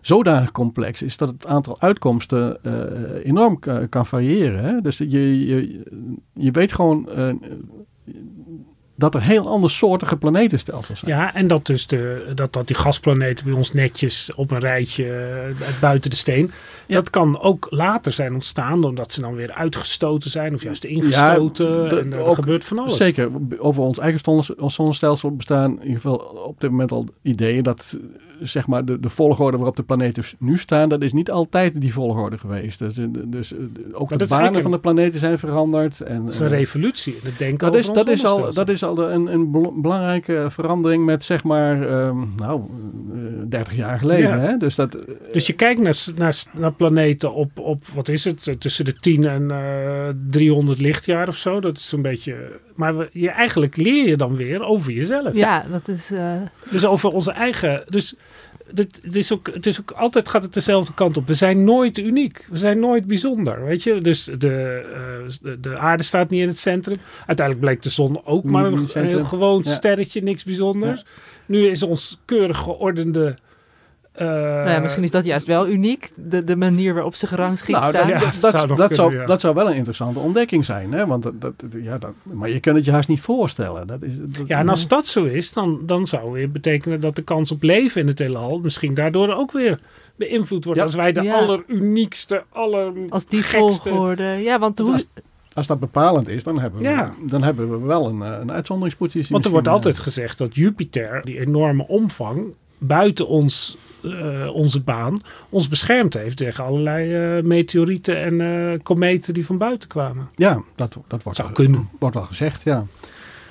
[0.00, 4.64] zodanig complex is dat het aantal uitkomsten eh, enorm ka- kan variëren.
[4.64, 4.80] Hè?
[4.80, 5.82] Dus je, je,
[6.34, 7.30] je weet gewoon eh,
[8.96, 11.10] dat er heel andersoortige planetenstelsels zijn.
[11.16, 15.04] Ja, en dat dus de, dat, dat die gasplaneten bij ons netjes op een rijtje
[15.12, 16.50] eh, buiten de steen.
[16.86, 16.94] Ja.
[16.94, 21.88] Dat kan ook later zijn ontstaan, omdat ze dan weer uitgestoten zijn of juist ingestoten.
[21.88, 22.96] de- en er ook- gebeurt van alles.
[22.96, 23.30] Zeker.
[23.58, 24.20] Over ons eigen
[24.66, 27.96] zonnestelsel bestaan in ieder geval op dit moment al ideeën dat
[28.40, 31.92] zeg maar de, de volgorde waarop de planeten nu staan, dat is niet altijd die
[31.92, 32.78] volgorde geweest.
[32.78, 33.58] Dus, eh, dus eh,
[33.92, 36.00] ook dat de banen van de planeten zijn veranderd.
[36.00, 38.82] En, Dat is een eh, revolutie het denken dat is, dat, is al, dat is
[38.82, 42.60] al de- een, een bel- belangrijke verandering met zeg maar, ehm, nou,
[43.12, 44.28] eh, 30 jaar geleden.
[44.30, 44.38] Ja.
[44.38, 44.56] Hè?
[44.56, 48.46] Dus dat, eh, Dus je kijkt naar, naar, naar planeten op, op, wat is het,
[48.46, 51.60] eh, tussen de 10 en eh 300 lichtjaar of zo.
[51.60, 52.60] Dat is een beetje...
[52.78, 55.34] Maar we, je, eigenlijk leer je dan weer over jezelf.
[55.34, 56.10] Ja, dat is...
[56.10, 56.32] eh,
[56.70, 57.82] Dus over onze eigen...
[57.88, 58.14] Dus
[58.72, 61.26] dit, het, is ook, het is ook altijd gaat het dezelfde kant op.
[61.26, 62.46] We zijn nooit uniek.
[62.50, 63.64] We zijn nooit bijzonder.
[63.64, 64.00] Weet je?
[64.00, 66.96] Dus de, eh, de, de aarde staat niet in het centrum.
[67.26, 69.74] Uiteindelijk bleek de zon ook maar een, heel gewoon Ja.
[69.74, 71.04] sterretje, niks bijzonders.
[71.46, 73.34] Nu is ons keurig geordende.
[74.18, 76.10] Eh, nou ja, misschien is dat juist wel uniek.
[76.14, 78.12] De, de manier waarop ze gerangschikt Nou, dat, staan.
[78.12, 79.26] Ja, dat, dat dat, zou dat kunnen, zou, ja.
[79.26, 80.92] dat zou wel een interessante ontdekking zijn.
[80.92, 81.06] Hè?
[81.06, 81.52] Want dat, dat,
[81.82, 83.86] ja, dat, maar je kunt het je haast niet voorstellen.
[83.86, 87.16] Dat is, dat, Ja, en als dat zo is, dan, dan zou weer betekenen dat
[87.16, 89.78] de kans op leven in het heelal misschien daardoor ook weer
[90.16, 90.78] beïnvloed wordt.
[90.78, 90.84] Ja.
[90.86, 91.34] Als wij de Ja.
[91.34, 94.22] alleruniekste, aller Als die gekste- volgorde...
[94.22, 95.06] Ja, want hoe, als,
[95.52, 97.14] als dat bepalend is, dan hebben we, Ja.
[97.26, 99.32] dan hebben we wel een, eh, een uitzonderingspositie.
[99.32, 105.20] Want er wordt altijd gezegd dat Jupiter, die enorme omvang, buiten ons, eh, onze baan,
[105.48, 110.28] ons beschermd heeft tegen allerlei eh, meteorieten en eh, kometen die van buiten kwamen.
[110.34, 111.88] Ja, dat, dat wordt, Zou kunnen.
[111.98, 112.86] wordt wel gezegd, ja.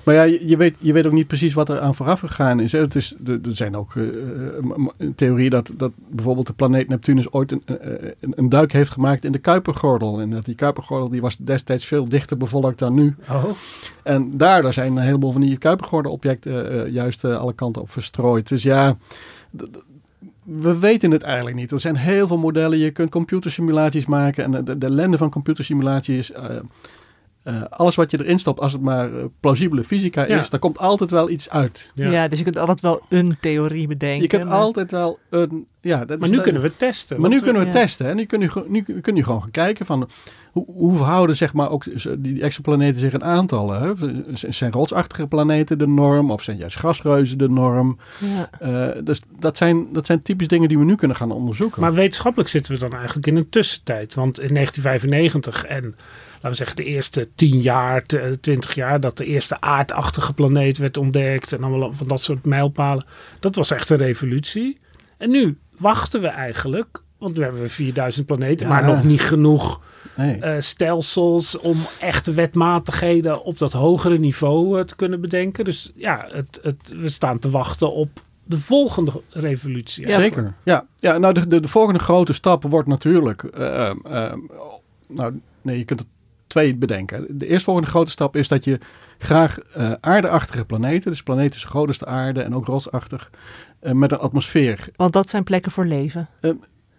[0.03, 2.71] Maar ja, je, weet, je weet ook niet precies wat er aan vooraf gegaan is.
[2.71, 2.79] Hè.
[2.79, 3.93] Het is er, zijn ook
[5.15, 9.31] theorieën dat, dat bijvoorbeeld de planeet Neptunus ooit een, een, een duik heeft gemaakt in
[9.31, 10.21] de Kuipergordel.
[10.21, 13.15] En dat die Kuipergordel die was destijds veel dichter bevolkt dan nu.
[13.29, 13.43] Oh.
[14.03, 18.47] En daardoor zijn een heleboel van die Kuipergordel-objecten juist alle kanten op verstrooid.
[18.47, 18.97] Dus ja,
[20.47, 21.71] we weten het eigenlijk niet.
[21.71, 22.77] Er zijn heel veel modellen.
[22.77, 24.43] Je kunt computersimulaties maken.
[24.43, 26.31] En de, de van computersimulaties is...
[26.31, 26.55] eh,
[27.47, 30.39] eh, alles wat je erin stopt, als het maar eh, plausibele fysica Ja.
[30.39, 31.91] is, daar komt altijd wel iets uit.
[31.93, 32.09] Ja.
[32.09, 32.27] Ja.
[32.27, 34.21] dus je kunt altijd wel een theorie bedenken.
[34.21, 35.67] Je kunt maar- altijd wel een...
[35.81, 37.21] Ja, dat Maar is- nu kunnen we testen.
[37.21, 37.73] Maar nu kunnen we ja.
[37.73, 38.05] testen.
[38.05, 38.13] Hè?
[38.13, 40.09] Nu kun je, gewoon- nu kun je gewoon gaan kijken van
[40.51, 41.83] hoe, hoe verhouden zeg maar ook
[42.19, 43.81] die exoplaneten zich in aantallen.
[43.81, 43.93] Hè?
[44.35, 47.97] Z- Zijn rotsachtige planeten de norm of zijn juist gasreuzen de norm?
[48.19, 48.49] Ja.
[48.95, 51.81] Eh, dus dat zijn, dat zijn typisch dingen die we nu kunnen gaan onderzoeken.
[51.81, 54.13] Maar wetenschappelijk zitten we dan eigenlijk in een tussentijd.
[54.13, 55.95] Want in 1995 en
[56.47, 60.77] laten we zeggen de eerste 10 jaar, t- 20 jaar, dat de eerste aardachtige planeet
[60.77, 63.05] werd ontdekt en allemaal van dat soort mijlpalen.
[63.39, 64.79] Dat was echt een revolutie.
[65.17, 68.73] En nu wachten we eigenlijk, want nu hebben we 4000 planeten, Ja.
[68.73, 69.81] maar nog niet genoeg
[70.15, 70.39] nee.
[70.39, 75.65] eh, stelsels om echte wetmatigheden op dat hogere niveau eh, te kunnen bedenken.
[75.65, 78.09] Dus ja, het, het, we staan te wachten op
[78.43, 80.07] de volgende revolutie.
[80.07, 80.19] Ja.
[80.19, 80.53] Zeker.
[80.63, 83.43] Ja, ja nou de, de, de volgende grote stap wordt natuurlijk.
[83.43, 84.33] eh, eh,
[85.07, 86.05] nou, nee, je kunt er
[86.47, 87.25] twee bedenken.
[87.29, 88.79] De eerstvolgende grote stap is dat je
[89.17, 93.29] graag eh, aardeachtige planeten, dus planeten zo groot als de aarde en ook rotsachtig,
[93.79, 96.29] eh, met een atmosfeer Want dat zijn plekken voor leven.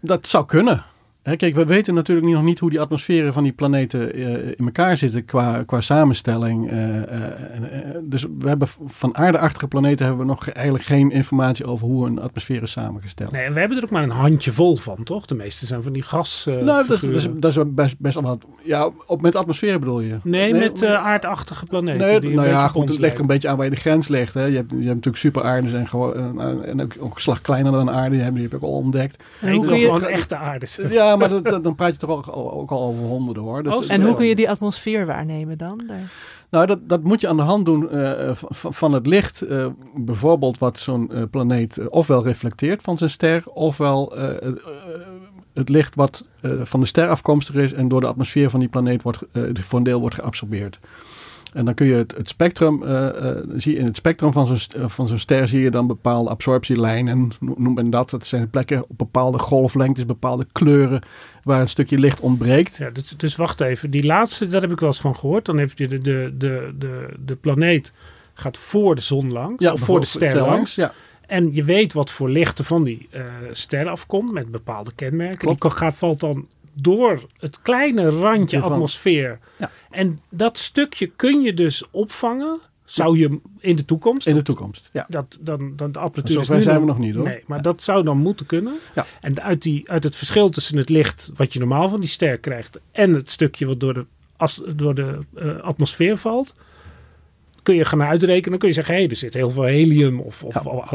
[0.00, 0.84] Dat zou kunnen.
[1.22, 4.64] Hè, kijk, we weten natuurlijk nog niet hoe die atmosferen van die planeten eh, in
[4.64, 6.70] elkaar zitten qua, qua samenstelling.
[6.70, 11.86] eh, eh, dus we hebben van aardeachtige planeten hebben we nog eigenlijk geen informatie over
[11.86, 13.32] hoe een atmosfeer is samengesteld.
[13.32, 15.26] Nee, en we hebben er ook maar een handje vol van, toch?
[15.26, 16.44] De meeste zijn van die gas.
[16.46, 18.44] nou, dat, dat, is, dat is best, best wel wat.
[18.62, 20.18] Ja, op, met atmosfeer bedoel je?
[20.22, 22.06] nee, met aardachtige planeten.
[22.06, 24.08] Nee, die nou ja, goed, het ligt er een beetje aan waar je de grens
[24.08, 24.34] ligt.
[24.34, 24.44] Hè.
[24.44, 27.90] Je, hebt, je hebt natuurlijk superaarden en, gewoon, en ook, ook een slag kleiner dan
[27.90, 28.10] aarde.
[28.10, 29.22] Die heb, die heb ik al ontdekt.
[29.40, 30.92] En Ik hoe wil kun je, gewoon echte aarde zijn.
[31.08, 33.62] Ja, maar dat, dat- dan praat je toch ook, ook al over honderden hoor.
[33.62, 35.82] Dus, Oh, dus- en hoe kun je die atmosfeer waarnemen dan?
[35.86, 36.12] Daar-
[36.50, 39.42] Nou, dat, dat moet je aan de hand doen eh, van, het licht.
[39.42, 44.52] eh, bijvoorbeeld wat zo'n eh, planeet eh, ofwel reflecteert van zijn ster, ofwel eh, eh,
[45.54, 48.68] het licht wat eh, van de ster afkomstig is en door de atmosfeer van die
[48.68, 50.78] planeet wordt, eh, voor een deel wordt geabsorbeerd.
[51.58, 54.88] En dan kun je het, het spectrum, eh, zie in het spectrum van zo'n eh,
[54.88, 58.10] van zo'n ster zie je dan bepaalde absorptielijnen, no- noem men dat.
[58.10, 61.02] Dat zijn plekken op bepaalde golflengtes, bepaalde kleuren,
[61.42, 62.76] waar een stukje licht ontbreekt.
[62.76, 63.90] Ja, dus, dus wacht even.
[63.90, 65.44] Die laatste, daar heb ik wel eens van gehoord.
[65.44, 67.92] Dan heb je de, de, de, de, de planeet
[68.34, 69.66] gaat voor de zon langs.
[69.70, 70.74] of voor de ster langs.
[70.74, 70.92] Ja,
[71.26, 73.08] En je weet wat voor licht er van die
[73.52, 74.32] ster afkomt.
[74.32, 75.38] Met bepaalde kenmerken.
[75.38, 75.62] Klopt.
[75.62, 76.46] Die gaat, valt dan
[76.80, 79.38] door het kleine randje atmosfeer.
[79.56, 79.70] Ja.
[79.90, 82.58] En dat stukje kun je dus opvangen.
[82.84, 84.26] Zou je in de toekomst.
[84.26, 84.88] in de toekomst.
[84.92, 85.06] Ja.
[85.08, 87.24] Dat, dan, dan de apparatuur zijn we nog niet hoor.
[87.24, 88.74] Nee, maar dat zou dan moeten kunnen.
[88.94, 89.06] Ja.
[89.20, 92.38] En uit, die, uit het verschil tussen het licht wat je normaal van die ster
[92.38, 94.06] krijgt en het stukje wat door de,
[94.36, 96.52] as, door de eh, atmosfeer valt,
[97.68, 98.50] kun je gaan uitrekenen.
[98.50, 100.92] Dan kun je zeggen, hé, er zit heel veel helium of, of, of,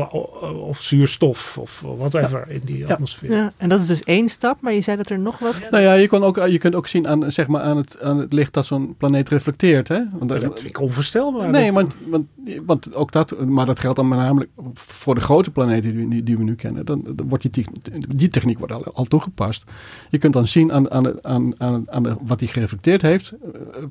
[0.53, 3.31] of zuurstof of whatever in die atmosfeer.
[3.31, 5.67] Ja, en dat is dus één stap, maar je zei dat er nog wat...
[5.71, 8.17] Nou ja, je, kon ook, je kunt ook zien aan, zeg maar, aan, het, aan
[8.17, 9.87] het licht dat zo'n planeet reflecteert.
[9.87, 9.99] Hè?
[10.11, 11.49] Want, Maar dat vind ik onvoorstelbaar.
[11.49, 12.25] nee, Dat- want, want,
[12.65, 16.23] want ook dat, maar dat geldt dan met namelijk voor de grote planeten die, we-
[16.23, 16.85] die we nu kennen.
[16.85, 19.63] Dan, dan wordt die, techniek- die techniek wordt al, al toegepast.
[20.09, 23.49] Je kunt dan zien aan, aan, aan, aan, aan de, wat hij gereflecteerd heeft, eh,
[23.81, 23.83] eh,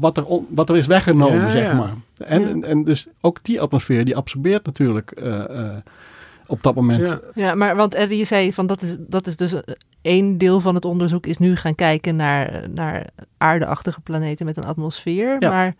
[0.00, 1.74] wat, er, on- wat er is weggenomen, Ja, zeg ja.
[1.74, 1.92] maar.
[2.18, 2.48] En, Ja.
[2.48, 5.76] en, en dus ook die atmosfeer, die absorbeert natuurlijk eh, eh,
[6.46, 7.06] op dat moment.
[7.06, 7.20] Ja.
[7.34, 9.60] Ja, maar want Eddie, je zei van dat is, dat is dus eh,
[10.02, 13.06] één deel van het onderzoek is nu gaan kijken naar, naar
[13.38, 15.36] aardeachtige planeten met een atmosfeer.
[15.38, 15.50] Ja.
[15.50, 15.74] Maar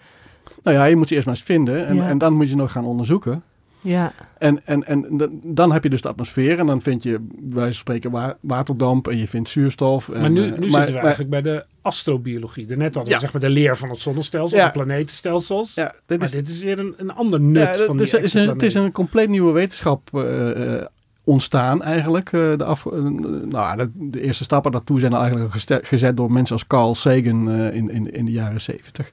[0.63, 2.09] Nou ja, je moet ze eerst maar eens vinden en, Ja.
[2.09, 3.43] en dan moet je nog gaan onderzoeken.
[3.81, 5.07] Ja, En, en, en
[5.45, 9.17] dan- heb je dus de atmosfeer en dan vind je, van spreken, wa- waterdamp en
[9.19, 10.09] je vindt zuurstof.
[10.09, 12.67] En, Maar nu, eh, nu zitten we eigenlijk bij de astrobiologie.
[12.67, 13.19] Daarnet hadden we Ja.
[13.21, 14.67] zeg maar de leer van het zonnestelsel, Ja.
[14.67, 15.75] de planetenstelsels.
[15.75, 18.19] Ja, dit maar is, dit is weer een, een ander nut ja, van het die
[18.19, 20.87] is, is een, het is een compleet nieuwe wetenschap eh, eh,
[21.25, 22.33] ontstaan eigenlijk.
[22.33, 25.55] eh, de, af, nou, de, de eerste stappen daartoe zijn eigenlijk
[25.87, 29.13] gezet door mensen als Carl Sagan eh, in, in, in de jaren 70.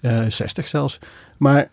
[0.00, 0.98] eh 60 zelfs.
[1.36, 1.70] Maar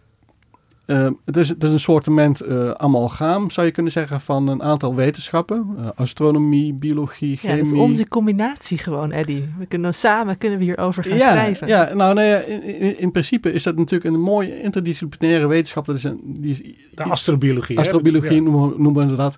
[0.86, 4.64] eh, het, is, het is een soort uh, amalgaam, zou je kunnen zeggen, van een
[4.64, 5.76] aantal wetenschappen.
[5.78, 7.58] Eh, astronomie, biologie, ja, chemie.
[7.58, 9.46] dat is onze combinatie gewoon, Eddie.
[9.58, 11.68] We kunnen samen kunnen we hierover gaan ja, schrijven.
[11.68, 15.86] Ja, nou nee, in, in, in principe is dat natuurlijk een mooie interdisciplinaire wetenschap.
[15.86, 17.76] Dat is een, die is, De astrobiologie.
[17.76, 17.82] hè?
[17.82, 19.38] astrobiologie noemen, noemen we dat.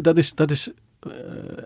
[0.00, 0.70] Dat is, dat is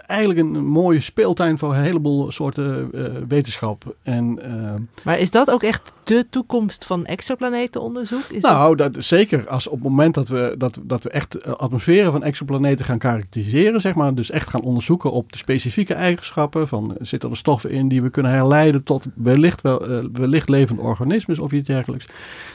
[0.06, 3.94] eigenlijk een mooie speeltuin voor een heleboel soorten eh, wetenschap.
[4.02, 8.24] En, eh, Maar is dat ook echt de toekomst van exoplanetenonderzoek?
[8.30, 11.52] Is nou, dat, zeker als op het moment dat we, dat, dat we echt eh,
[11.52, 16.68] atmosferen van exoplaneten gaan karakteriseren, zeg maar, dus echt gaan onderzoeken op de specifieke eigenschappen
[16.68, 20.48] van eh, zitten er stoffen in die we kunnen herleiden tot wellicht, wel, eh, wellicht
[20.48, 22.06] levende organismes of iets dergelijks.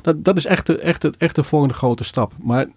[0.02, 2.34] Dat, dat is echt de, echt, de, echt de volgende grote stap.
[2.42, 2.68] Maar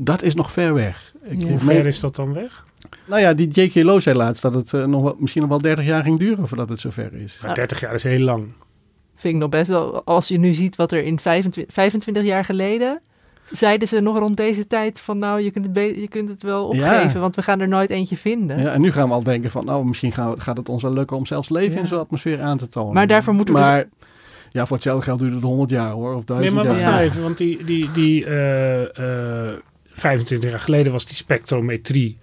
[0.00, 1.14] dat is nog ver weg.
[1.22, 1.46] Ik, Ja.
[1.48, 2.64] Hoe ver is dat dan weg?
[3.06, 3.74] Nou ja, die J.K.
[3.74, 6.48] Lowe zei laatst dat het eh, nog wel, misschien nog wel 30 jaar ging duren
[6.48, 7.38] voordat het zover is.
[7.42, 8.46] Maar 30 jaar is heel lang.
[9.16, 12.44] Vind ik nog best wel, als je nu ziet wat er in 25, 25 jaar
[12.44, 13.00] geleden,
[13.50, 16.42] zeiden ze nog rond deze tijd van nou, je kunt het, be- je kunt het
[16.42, 16.94] wel Ja.
[16.94, 18.58] opgeven, want we gaan er nooit eentje vinden.
[18.60, 20.82] Ja, en nu gaan we al denken van, nou, misschien gaan we- gaat het ons
[20.82, 21.80] wel lukken om zelfs leven Ja.
[21.80, 22.94] in zo'n atmosfeer aan te tonen.
[22.94, 23.88] Maar daarvoor moeten we Maar
[24.50, 26.90] ja, voor hetzelfde geld duurt het 100 jaar hoor, of Nee, 1000 maar wacht jaar.
[26.90, 28.82] nou even, want die, die, die eh,
[29.52, 29.56] eh,
[29.92, 32.16] 25 jaar geleden was die spectrometrie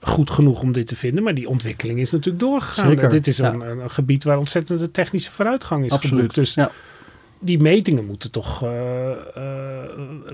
[0.00, 1.22] goed genoeg om dit te vinden.
[1.22, 3.08] Maar die ontwikkeling is natuurlijk doorgegaan.
[3.08, 3.52] Dit is ja.
[3.52, 6.14] een, een, een gebied waar ontzettende technische vooruitgang is Absoluut.
[6.14, 6.34] geboekt.
[6.34, 6.70] Dus ja.
[7.44, 9.16] Die metingen moeten toch eh, eh,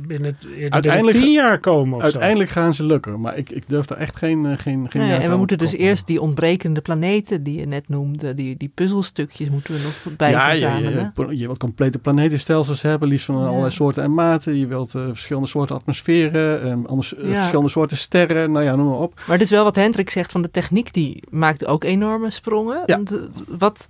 [0.06, 3.86] binnen, binnen Uiteindelijk- 10 jaar komen of Uiteindelijk gaan ze lukken, maar ik, ik durf
[3.86, 6.20] daar echt geen, eh, geen, geen Nee, Nou en we moeten te dus eerst die
[6.20, 10.58] ontbrekende planeten die je net noemde, die, die puzzelstukjes moeten we nog bij ja, je,
[10.58, 11.12] verzamelen.
[11.16, 13.46] je, je wilt complete planetenstelsels hebben, liefst van Ja.
[13.46, 14.56] allerlei soorten en maten.
[14.58, 17.34] Je wilt eh, verschillende soorten atmosferen, eh, anders, Ja.
[17.34, 19.14] verschillende soorten sterren, nou ja, noem maar op.
[19.26, 22.82] Maar het is wel wat Hendrik zegt van de techniek, die maakt ook enorme sprongen.
[22.86, 22.96] Ja.
[22.96, 23.86] Want, wat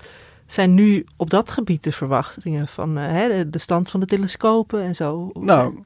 [0.53, 4.83] zijn nu op dat gebied de verwachtingen van eh, hè, de- stand van de telescopen
[4.83, 5.31] en zo?
[5.41, 5.83] Nou,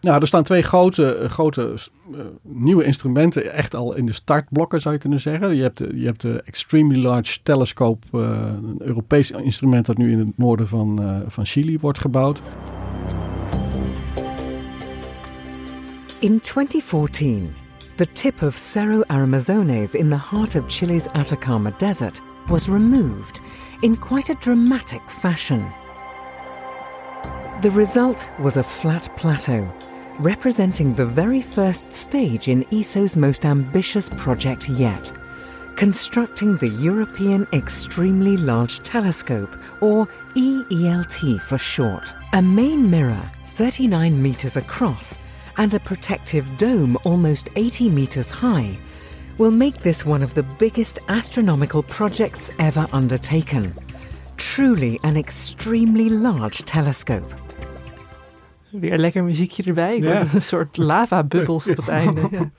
[0.00, 1.74] nou, er staan twee grote, eh, grote
[2.12, 5.56] eh, nieuwe instrumenten echt al in de startblokken, zou je kunnen zeggen.
[5.56, 8.20] Je hebt de, je hebt de Extremely Large Telescope, eh,
[8.62, 12.40] een Europees instrument dat nu in het noorden van, eh, van Chili wordt gebouwd.
[16.18, 17.50] In 2014,
[17.96, 23.40] the tip of Cerro Aramazones in the heart of Chile's Atacama Desert was removed
[23.82, 25.70] in quite a dramatic fashion.
[27.62, 29.70] The result was a flat plateau,
[30.18, 35.12] representing the very first stage in ESO's most ambitious project yet
[35.80, 42.12] constructing the European Extremely Large Telescope, or EELT for short.
[42.34, 45.18] A main mirror, 39 meters across,
[45.56, 48.78] and a protective dome almost 80 meters high,
[49.40, 53.72] will make this one of the biggest astronomical projects ever undertaken.
[54.36, 57.34] Truly an extremely large telescope.
[58.70, 59.96] Weer lekker muziekje erbij.
[59.96, 60.16] Ik Ja.
[60.16, 62.20] hoor Een soort lava-bubbels op het einde.
[62.30, 62.50] Ja.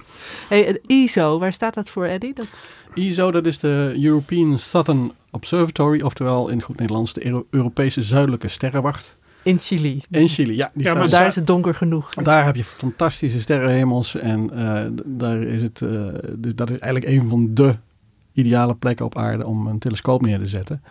[0.49, 2.33] Hey, het ISO, waar staat dat voor, Eddie?
[2.33, 2.47] Dat,
[2.93, 8.47] ESO, dat is de European Southern Observatory, oftewel in goed Nederlands de Euro- Europese Zuidelijke
[8.47, 9.17] Sterrenwacht.
[9.43, 10.01] In Chili.
[10.09, 10.71] In Chili, ja.
[10.73, 12.09] Die Ja, maar Daar is het donker genoeg.
[12.13, 15.89] Daar heb je fantastische sterrenhemels en eh, daar is het, eh,
[16.35, 17.75] dus dat is eigenlijk een van de
[18.33, 20.83] ideale plekken op aarde om een telescoop neer te zetten.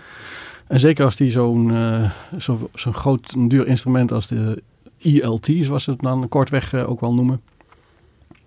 [0.67, 4.63] En zeker als die zo'n eh, zo, zo'n groot, een duur instrument als de
[4.99, 7.41] ELT, zoals ze het dan kortweg ook wel noemen.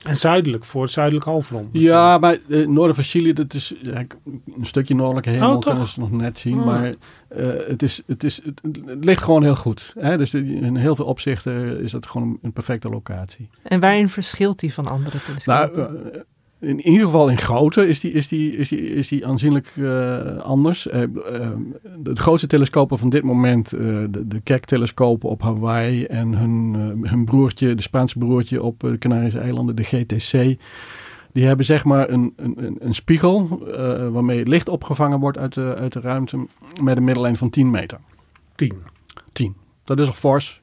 [0.03, 1.69] En zuidelijk, voor het zuidelijk halfrond.
[1.71, 5.99] Ja, maar het noorden van Chili, dat is een stukje noordelijke hemel, Oh, kunnen ze
[5.99, 6.59] nog net zien.
[6.59, 6.65] Oh.
[6.65, 6.93] Maar
[7.27, 9.93] eh, het, is, het, is, het, het ligt gewoon heel goed.
[9.99, 10.17] Hè?
[10.17, 13.49] Dus in heel veel opzichten is dat gewoon een perfecte locatie.
[13.63, 15.91] En waarin verschilt die van andere telescopen?
[15.93, 16.23] Nou,
[16.63, 19.71] in, in ieder geval in grootte is die, is die, is die, is die aanzienlijk
[19.77, 20.87] eh, anders.
[20.87, 21.09] Eh, eh,
[21.97, 27.09] de grootste telescopen van dit moment, eh, de, de Keck-telescopen op Hawaii en hun, eh,
[27.11, 30.57] hun broertje, de Spaanse broertje op de Canarische eilanden, de GTC.
[31.31, 35.53] Die hebben zeg maar een, een, een- spiegel eh, waarmee het licht opgevangen wordt uit
[35.53, 36.45] de, uit de ruimte
[36.81, 37.97] met een middellijn van 10 meter.
[38.55, 38.73] 10.
[39.33, 39.55] 10.
[39.83, 40.61] Dat is al fors.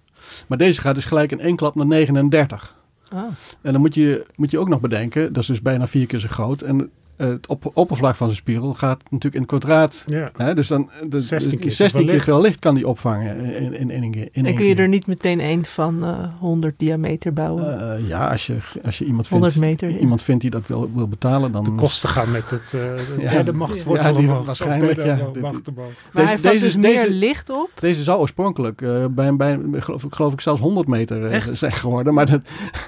[0.48, 2.76] Maar deze gaat dus gelijk in één klap naar 39.
[3.10, 3.24] Ah.
[3.60, 6.18] En dan moet je, moet je ook nog bedenken, dat is dus bijna vier keer
[6.18, 6.62] zo groot.
[6.62, 6.90] En
[7.28, 10.04] het op, oppervlak van zijn spiegel gaat natuurlijk in het kwadraat.
[10.06, 10.30] Ja.
[10.36, 12.24] Hè, dus dan de, 16 keer 16 zoveel keer licht.
[12.24, 14.22] veel licht kan die opvangen in, in, in, één keer.
[14.22, 14.82] In en één kun je keer.
[14.82, 17.94] er niet meteen een van eh 100 diameter bouwen?
[17.96, 20.90] Eh, ja, als je, als je iemand 100 vindt, meter, iemand vindt die dat wil,
[20.94, 21.64] wil betalen, dan...
[21.64, 23.30] De kosten gaan met het eh de Ja.
[23.30, 24.46] derde machtswortel Ja, die omhoog.
[24.46, 25.18] waarschijnlijk, ja.
[25.40, 27.70] Macht maar hij deze- vangt deze- dus meer deze- licht op?
[27.80, 31.72] Deze zou oorspronkelijk eh, bij, bij geloof, ik- geloof ik zelfs 100 meter eh, zijn
[31.72, 32.14] geworden.
[32.14, 32.40] Maar dat,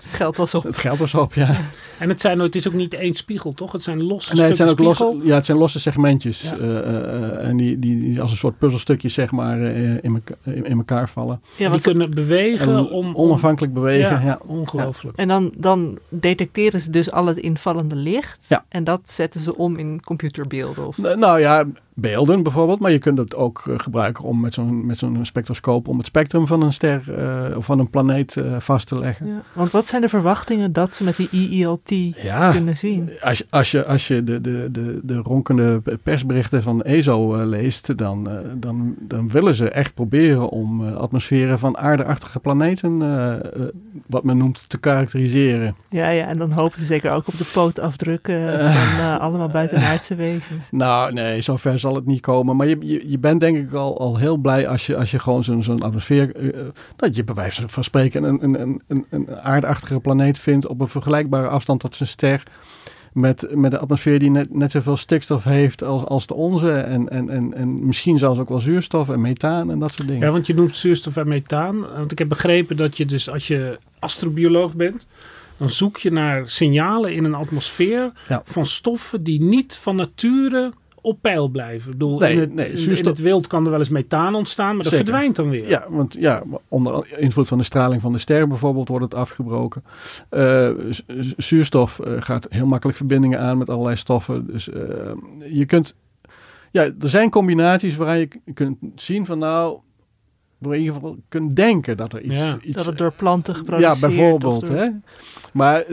[0.05, 0.63] Geld was op.
[0.73, 1.57] het geld was op, ja.
[1.99, 3.73] En het, zijn, het is ook niet één spiegel, toch?
[3.73, 6.43] Het zijn losse Nee, het zijn ook losse, ja, het zijn losse segmentjes.
[6.43, 6.57] Ja.
[6.57, 10.23] eh, eh, eh, en die, die, die als een soort puzzelstukjes zeg maar eh, in,
[10.45, 11.41] in, in elkaar vallen.
[11.57, 12.87] Ja, die kunnen bewegen En om...
[12.87, 14.11] om onafhankelijk bewegen.
[14.11, 15.17] Ja, ja, ongelooflijk.
[15.17, 18.39] En dan, dan detecteren ze dus al het invallende licht.
[18.49, 18.65] Ja.
[18.69, 20.87] En dat zetten ze om in computerbeelden.
[20.87, 20.99] Of...
[20.99, 21.65] N- Nou ja,
[21.95, 22.81] beelden bijvoorbeeld.
[22.81, 26.07] Maar je kunt het ook eh, gebruiken om met zo'n, met zo'n spectroscoop om het
[26.07, 29.27] spectrum van een ster eh, of van een planeet eh, vast te leggen.
[29.27, 29.43] Ja.
[29.53, 31.91] Want wat zijn de verwachtingen dat ze met die EELT
[32.23, 33.11] Ja, kunnen zien?
[33.21, 37.97] als, je- als je, als je de, de, de, de ronkende persberichten van ESO leest,
[37.99, 42.99] dan, dan, dan willen ze echt proberen om atmosferen van aardeachtige planeten,
[44.07, 45.77] wat men noemt, te karakteriseren.
[45.89, 48.59] Ja, ja, en dan hopen ze zeker ook op de pootafdrukken
[48.99, 50.69] van allemaal buitenaardse wezens.
[50.71, 52.57] Nou, nee, zover zal het niet komen.
[52.57, 55.19] Maar je, je, je bent denk ik al, al heel blij als je, als je
[55.19, 56.35] gewoon zo'n zo'n atmosfeer...
[56.37, 56.61] eh,
[56.97, 60.67] dat je bij wijze van spreken een, een, een, een, een aardachtige planeet vindt...
[60.67, 62.43] op een vergelijkbare afstand tot zijn ster...
[63.13, 66.71] Met, met een atmosfeer die net, net zoveel stikstof heeft als, als de onze.
[66.73, 70.27] En, en, en, en misschien zelfs ook wel zuurstof en methaan en dat soort dingen.
[70.27, 71.81] Ja, want je noemt zuurstof en methaan.
[71.97, 75.07] Want ik heb begrepen dat je dus als je astrobioloog bent,
[75.57, 78.43] dan zoek je naar signalen in een atmosfeer Ja.
[78.45, 80.73] van stoffen die niet van nature
[81.03, 81.93] op peil blijven.
[81.93, 83.89] Ik bedoel, Nee, in, het, nee, in- zuurstof- in het wild kan er wel eens
[83.89, 85.07] methaan ontstaan, maar dat Zeker.
[85.07, 85.69] verdwijnt dan weer.
[85.69, 89.83] Ja, want ja, onder invloed van de straling van de ster bijvoorbeeld wordt het afgebroken.
[90.91, 91.01] Z-
[91.37, 94.47] zuurstof eh, gaat heel makkelijk verbindingen aan met allerlei stoffen.
[94.47, 94.81] Dus eh,
[95.53, 95.95] je kunt,
[96.71, 99.79] ja, er zijn combinaties waar je kunt zien van nou,
[100.71, 102.57] in ieder geval kunt denken dat er iets, Ja.
[102.63, 104.63] iets Dat het door planten ja, geproduceerd bijvoorbeeld.
[104.63, 104.89] of door- Hè?
[105.53, 105.85] Maar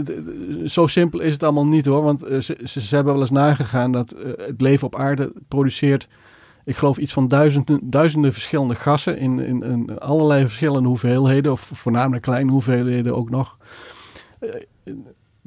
[0.65, 2.03] zo simpel is het allemaal niet hoor.
[2.03, 5.33] Want eh, ze, ze, ze hebben wel eens nagegaan dat eh, het leven op aarde
[5.47, 6.07] produceert,
[6.65, 11.61] ik geloof iets van duizenden, duizenden verschillende gassen in, in, in allerlei verschillende hoeveelheden, of
[11.73, 13.57] voornamelijk kleine hoeveelheden ook nog.
[14.39, 14.49] Eh,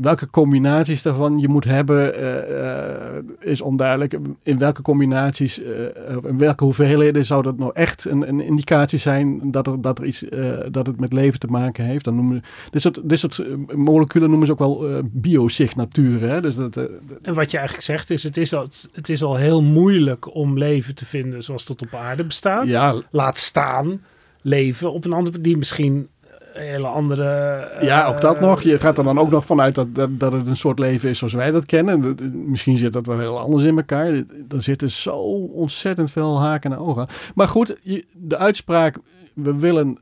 [0.03, 4.18] welke combinaties daarvan je moet hebben, eh, eh, is onduidelijk.
[4.42, 5.84] In welke combinaties, eh,
[6.22, 10.05] in welke hoeveelheden zou dat nou echt een, een indicatie zijn dat, er, dat, er
[10.05, 10.24] iets,
[10.70, 12.05] dat het met leven te maken heeft?
[12.05, 13.42] Dan noemen, dit, soort, dit soort
[13.76, 16.30] moleculen noemen ze ook wel biosignaturen.
[16.30, 16.40] Hè?
[16.40, 16.76] Dus dat,
[17.22, 20.59] En wat je eigenlijk zegt is het, is al, het is al heel moeilijk om
[20.59, 22.66] leven te vinden zoals dat op aarde bestaat.
[22.66, 24.00] ja, Laat staan
[24.42, 26.09] leven op een andere die misschien
[26.53, 27.24] hele andere...
[27.24, 28.62] eh, Ja, ook dat nog.
[28.62, 31.18] Je gaat er dan ook nog vanuit dat, dat, dat het een soort leven is
[31.18, 32.00] zoals wij dat kennen.
[32.03, 34.07] Dat- Misschien zit dat wel heel anders in elkaar.
[34.48, 35.16] Er zitten zo
[35.55, 37.07] ontzettend veel haken en ogen.
[37.34, 37.76] Maar goed,
[38.12, 38.96] de uitspraak,
[39.34, 39.98] we willen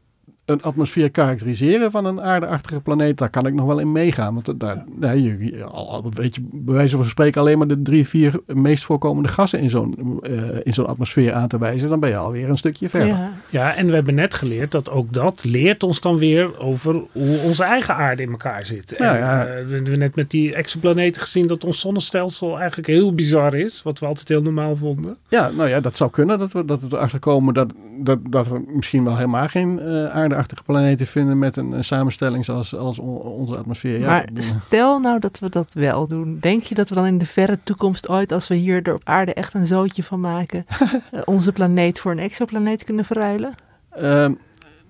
[0.51, 4.35] een atmosfeer karakteriseren van een aardeachtige planeet, daar kan ik nog wel in meegaan.
[4.35, 8.09] Want daar, nee, je, al, weet je bij wijze van spreken alleen maar de drie,
[8.09, 10.33] vier meest voorkomende gassen in zo'n eh,
[10.63, 13.09] in zo'n atmosfeer aan te wijzen, dan ben je alweer een stukje verder.
[13.09, 13.33] Ja.
[13.49, 17.39] Ja, en we hebben net geleerd dat ook dat leert ons dan weer over hoe
[17.45, 18.95] onze eigen aarde in elkaar zit.
[18.99, 19.47] Ja, en, ja.
[19.47, 23.83] eh, we hebben net met die exoplaneten gezien dat ons zonnestelsel eigenlijk heel bizar is.
[23.83, 25.17] Wat we altijd heel normaal vonden.
[25.29, 28.49] Ja, nou ja, dat zou kunnen dat we, dat we erachter komen dat, dat, dat
[28.49, 30.17] we misschien wel helemaal geen eh,
[30.65, 33.99] planeten vinden met een, een samenstelling zoals als on- onze atmosfeer.
[34.01, 36.39] Ja, maar dat- stel nou dat we dat wel doen.
[36.41, 39.01] Denk je dat we dan in de verre toekomst ooit, als we hier er op
[39.05, 40.67] aarde echt een zootje van maken,
[41.13, 43.55] eh, onze planeet voor een exoplaneet kunnen verruilen?
[43.91, 44.33] Ehm,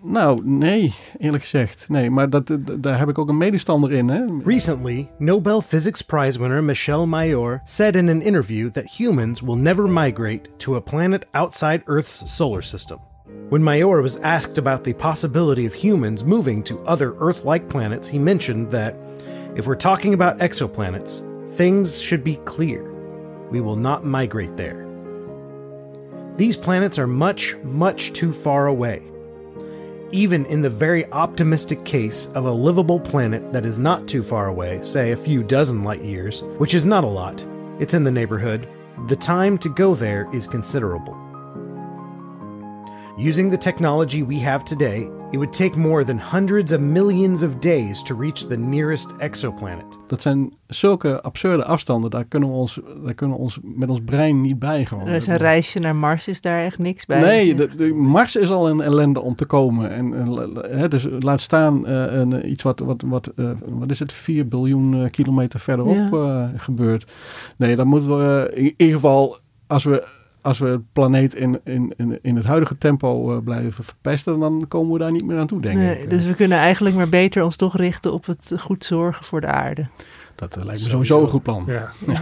[0.03, 1.84] nou, nee, eerlijk gezegd.
[1.88, 4.09] Nee, maar dat, dat- daar heb ik ook een medestander in.
[4.09, 4.20] Hè?
[4.44, 9.88] Recently, Nobel Physics Prize winner Michelle Mayor said in an interview that humans will never
[9.88, 12.98] migrate to a planet outside Earth's solar system.
[13.51, 18.07] When Mayor was asked about the possibility of humans moving to other Earth like planets,
[18.07, 18.95] he mentioned that
[19.57, 21.26] if we're talking about exoplanets,
[21.57, 22.91] things should be clear.
[23.51, 24.87] We will not migrate there.
[26.37, 29.03] These planets are much, much too far away.
[30.12, 34.47] Even in the very optimistic case of a livable planet that is not too far
[34.47, 37.45] away, say a few dozen light years, which is not a lot,
[37.78, 38.68] it's in the neighborhood,
[39.09, 41.19] the time to go there is considerable.
[43.22, 45.00] Using the technology we have today,
[45.30, 49.98] it would take more than hundreds of millions of days to reach the nearest exoplanet.
[50.06, 54.00] Dat zijn zulke absurde afstanden, daar kunnen we ons, daar kunnen we ons met ons
[54.04, 55.06] brein niet bij gewoon.
[55.06, 57.20] Er is een reisje naar Mars, is daar echt niks bij.
[57.20, 59.90] Nee, de, de Mars is al een ellende om te komen.
[59.90, 63.98] En, en, hè, dus laat staan eh, een, iets wat, wat, wat, eh, wat is
[63.98, 66.50] het, 4 biljoen eh, kilometer verderop Ja.
[66.52, 67.06] eh, gebeurt.
[67.56, 70.06] Nee, dan moeten we eh, in ieder geval, als we,
[70.43, 74.64] als we het planeet in, in, in, in het huidige tempo eh, blijven verpesten, dan
[74.68, 76.11] komen we daar niet meer aan toe, denk Nee, ik.
[76.11, 79.47] dus we kunnen eigenlijk maar beter ons toch richten op het goed zorgen voor de
[79.47, 79.86] aarde.
[80.34, 80.91] Dat eh, lijkt me Sowieso.
[80.91, 81.64] sowieso een goed plan.
[81.66, 81.91] Ja.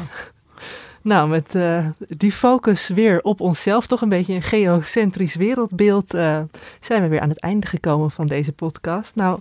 [1.02, 6.40] Nou, met eh, die focus weer op onszelf, toch een beetje een geocentrisch wereldbeeld, eh,
[6.80, 9.14] zijn we weer aan het einde gekomen van deze podcast.
[9.14, 9.38] Nou,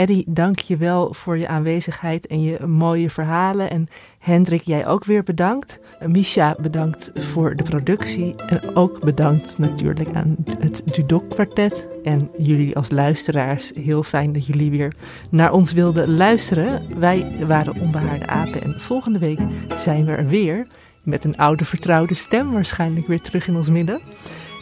[0.00, 3.70] Eddie, dank je wel voor je aanwezigheid en je mooie verhalen.
[3.70, 3.88] En
[4.18, 5.78] Hendrik, jij ook weer bedankt.
[6.06, 8.34] Misha, bedankt voor de productie.
[8.34, 11.86] En ook bedankt natuurlijk aan het Dudok Kwartet.
[12.02, 14.94] En jullie als luisteraars, heel fijn dat jullie weer
[15.30, 16.98] naar ons wilden luisteren.
[16.98, 19.40] Wij waren Onbehaarde Apen en volgende week
[19.76, 20.66] zijn we er weer.
[21.02, 24.00] Met een oude vertrouwde stem waarschijnlijk weer terug in ons midden.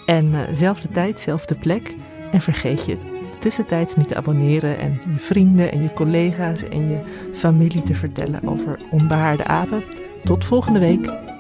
[0.07, 1.95] En eh, zelfde tijd, zelfde plek.
[2.33, 7.01] En vergeet je tussentijds niet te abonneren en je vrienden en je collega's en je
[7.33, 9.83] familie te vertellen over onbehaarde apen.
[10.25, 11.37] Tot volgende week.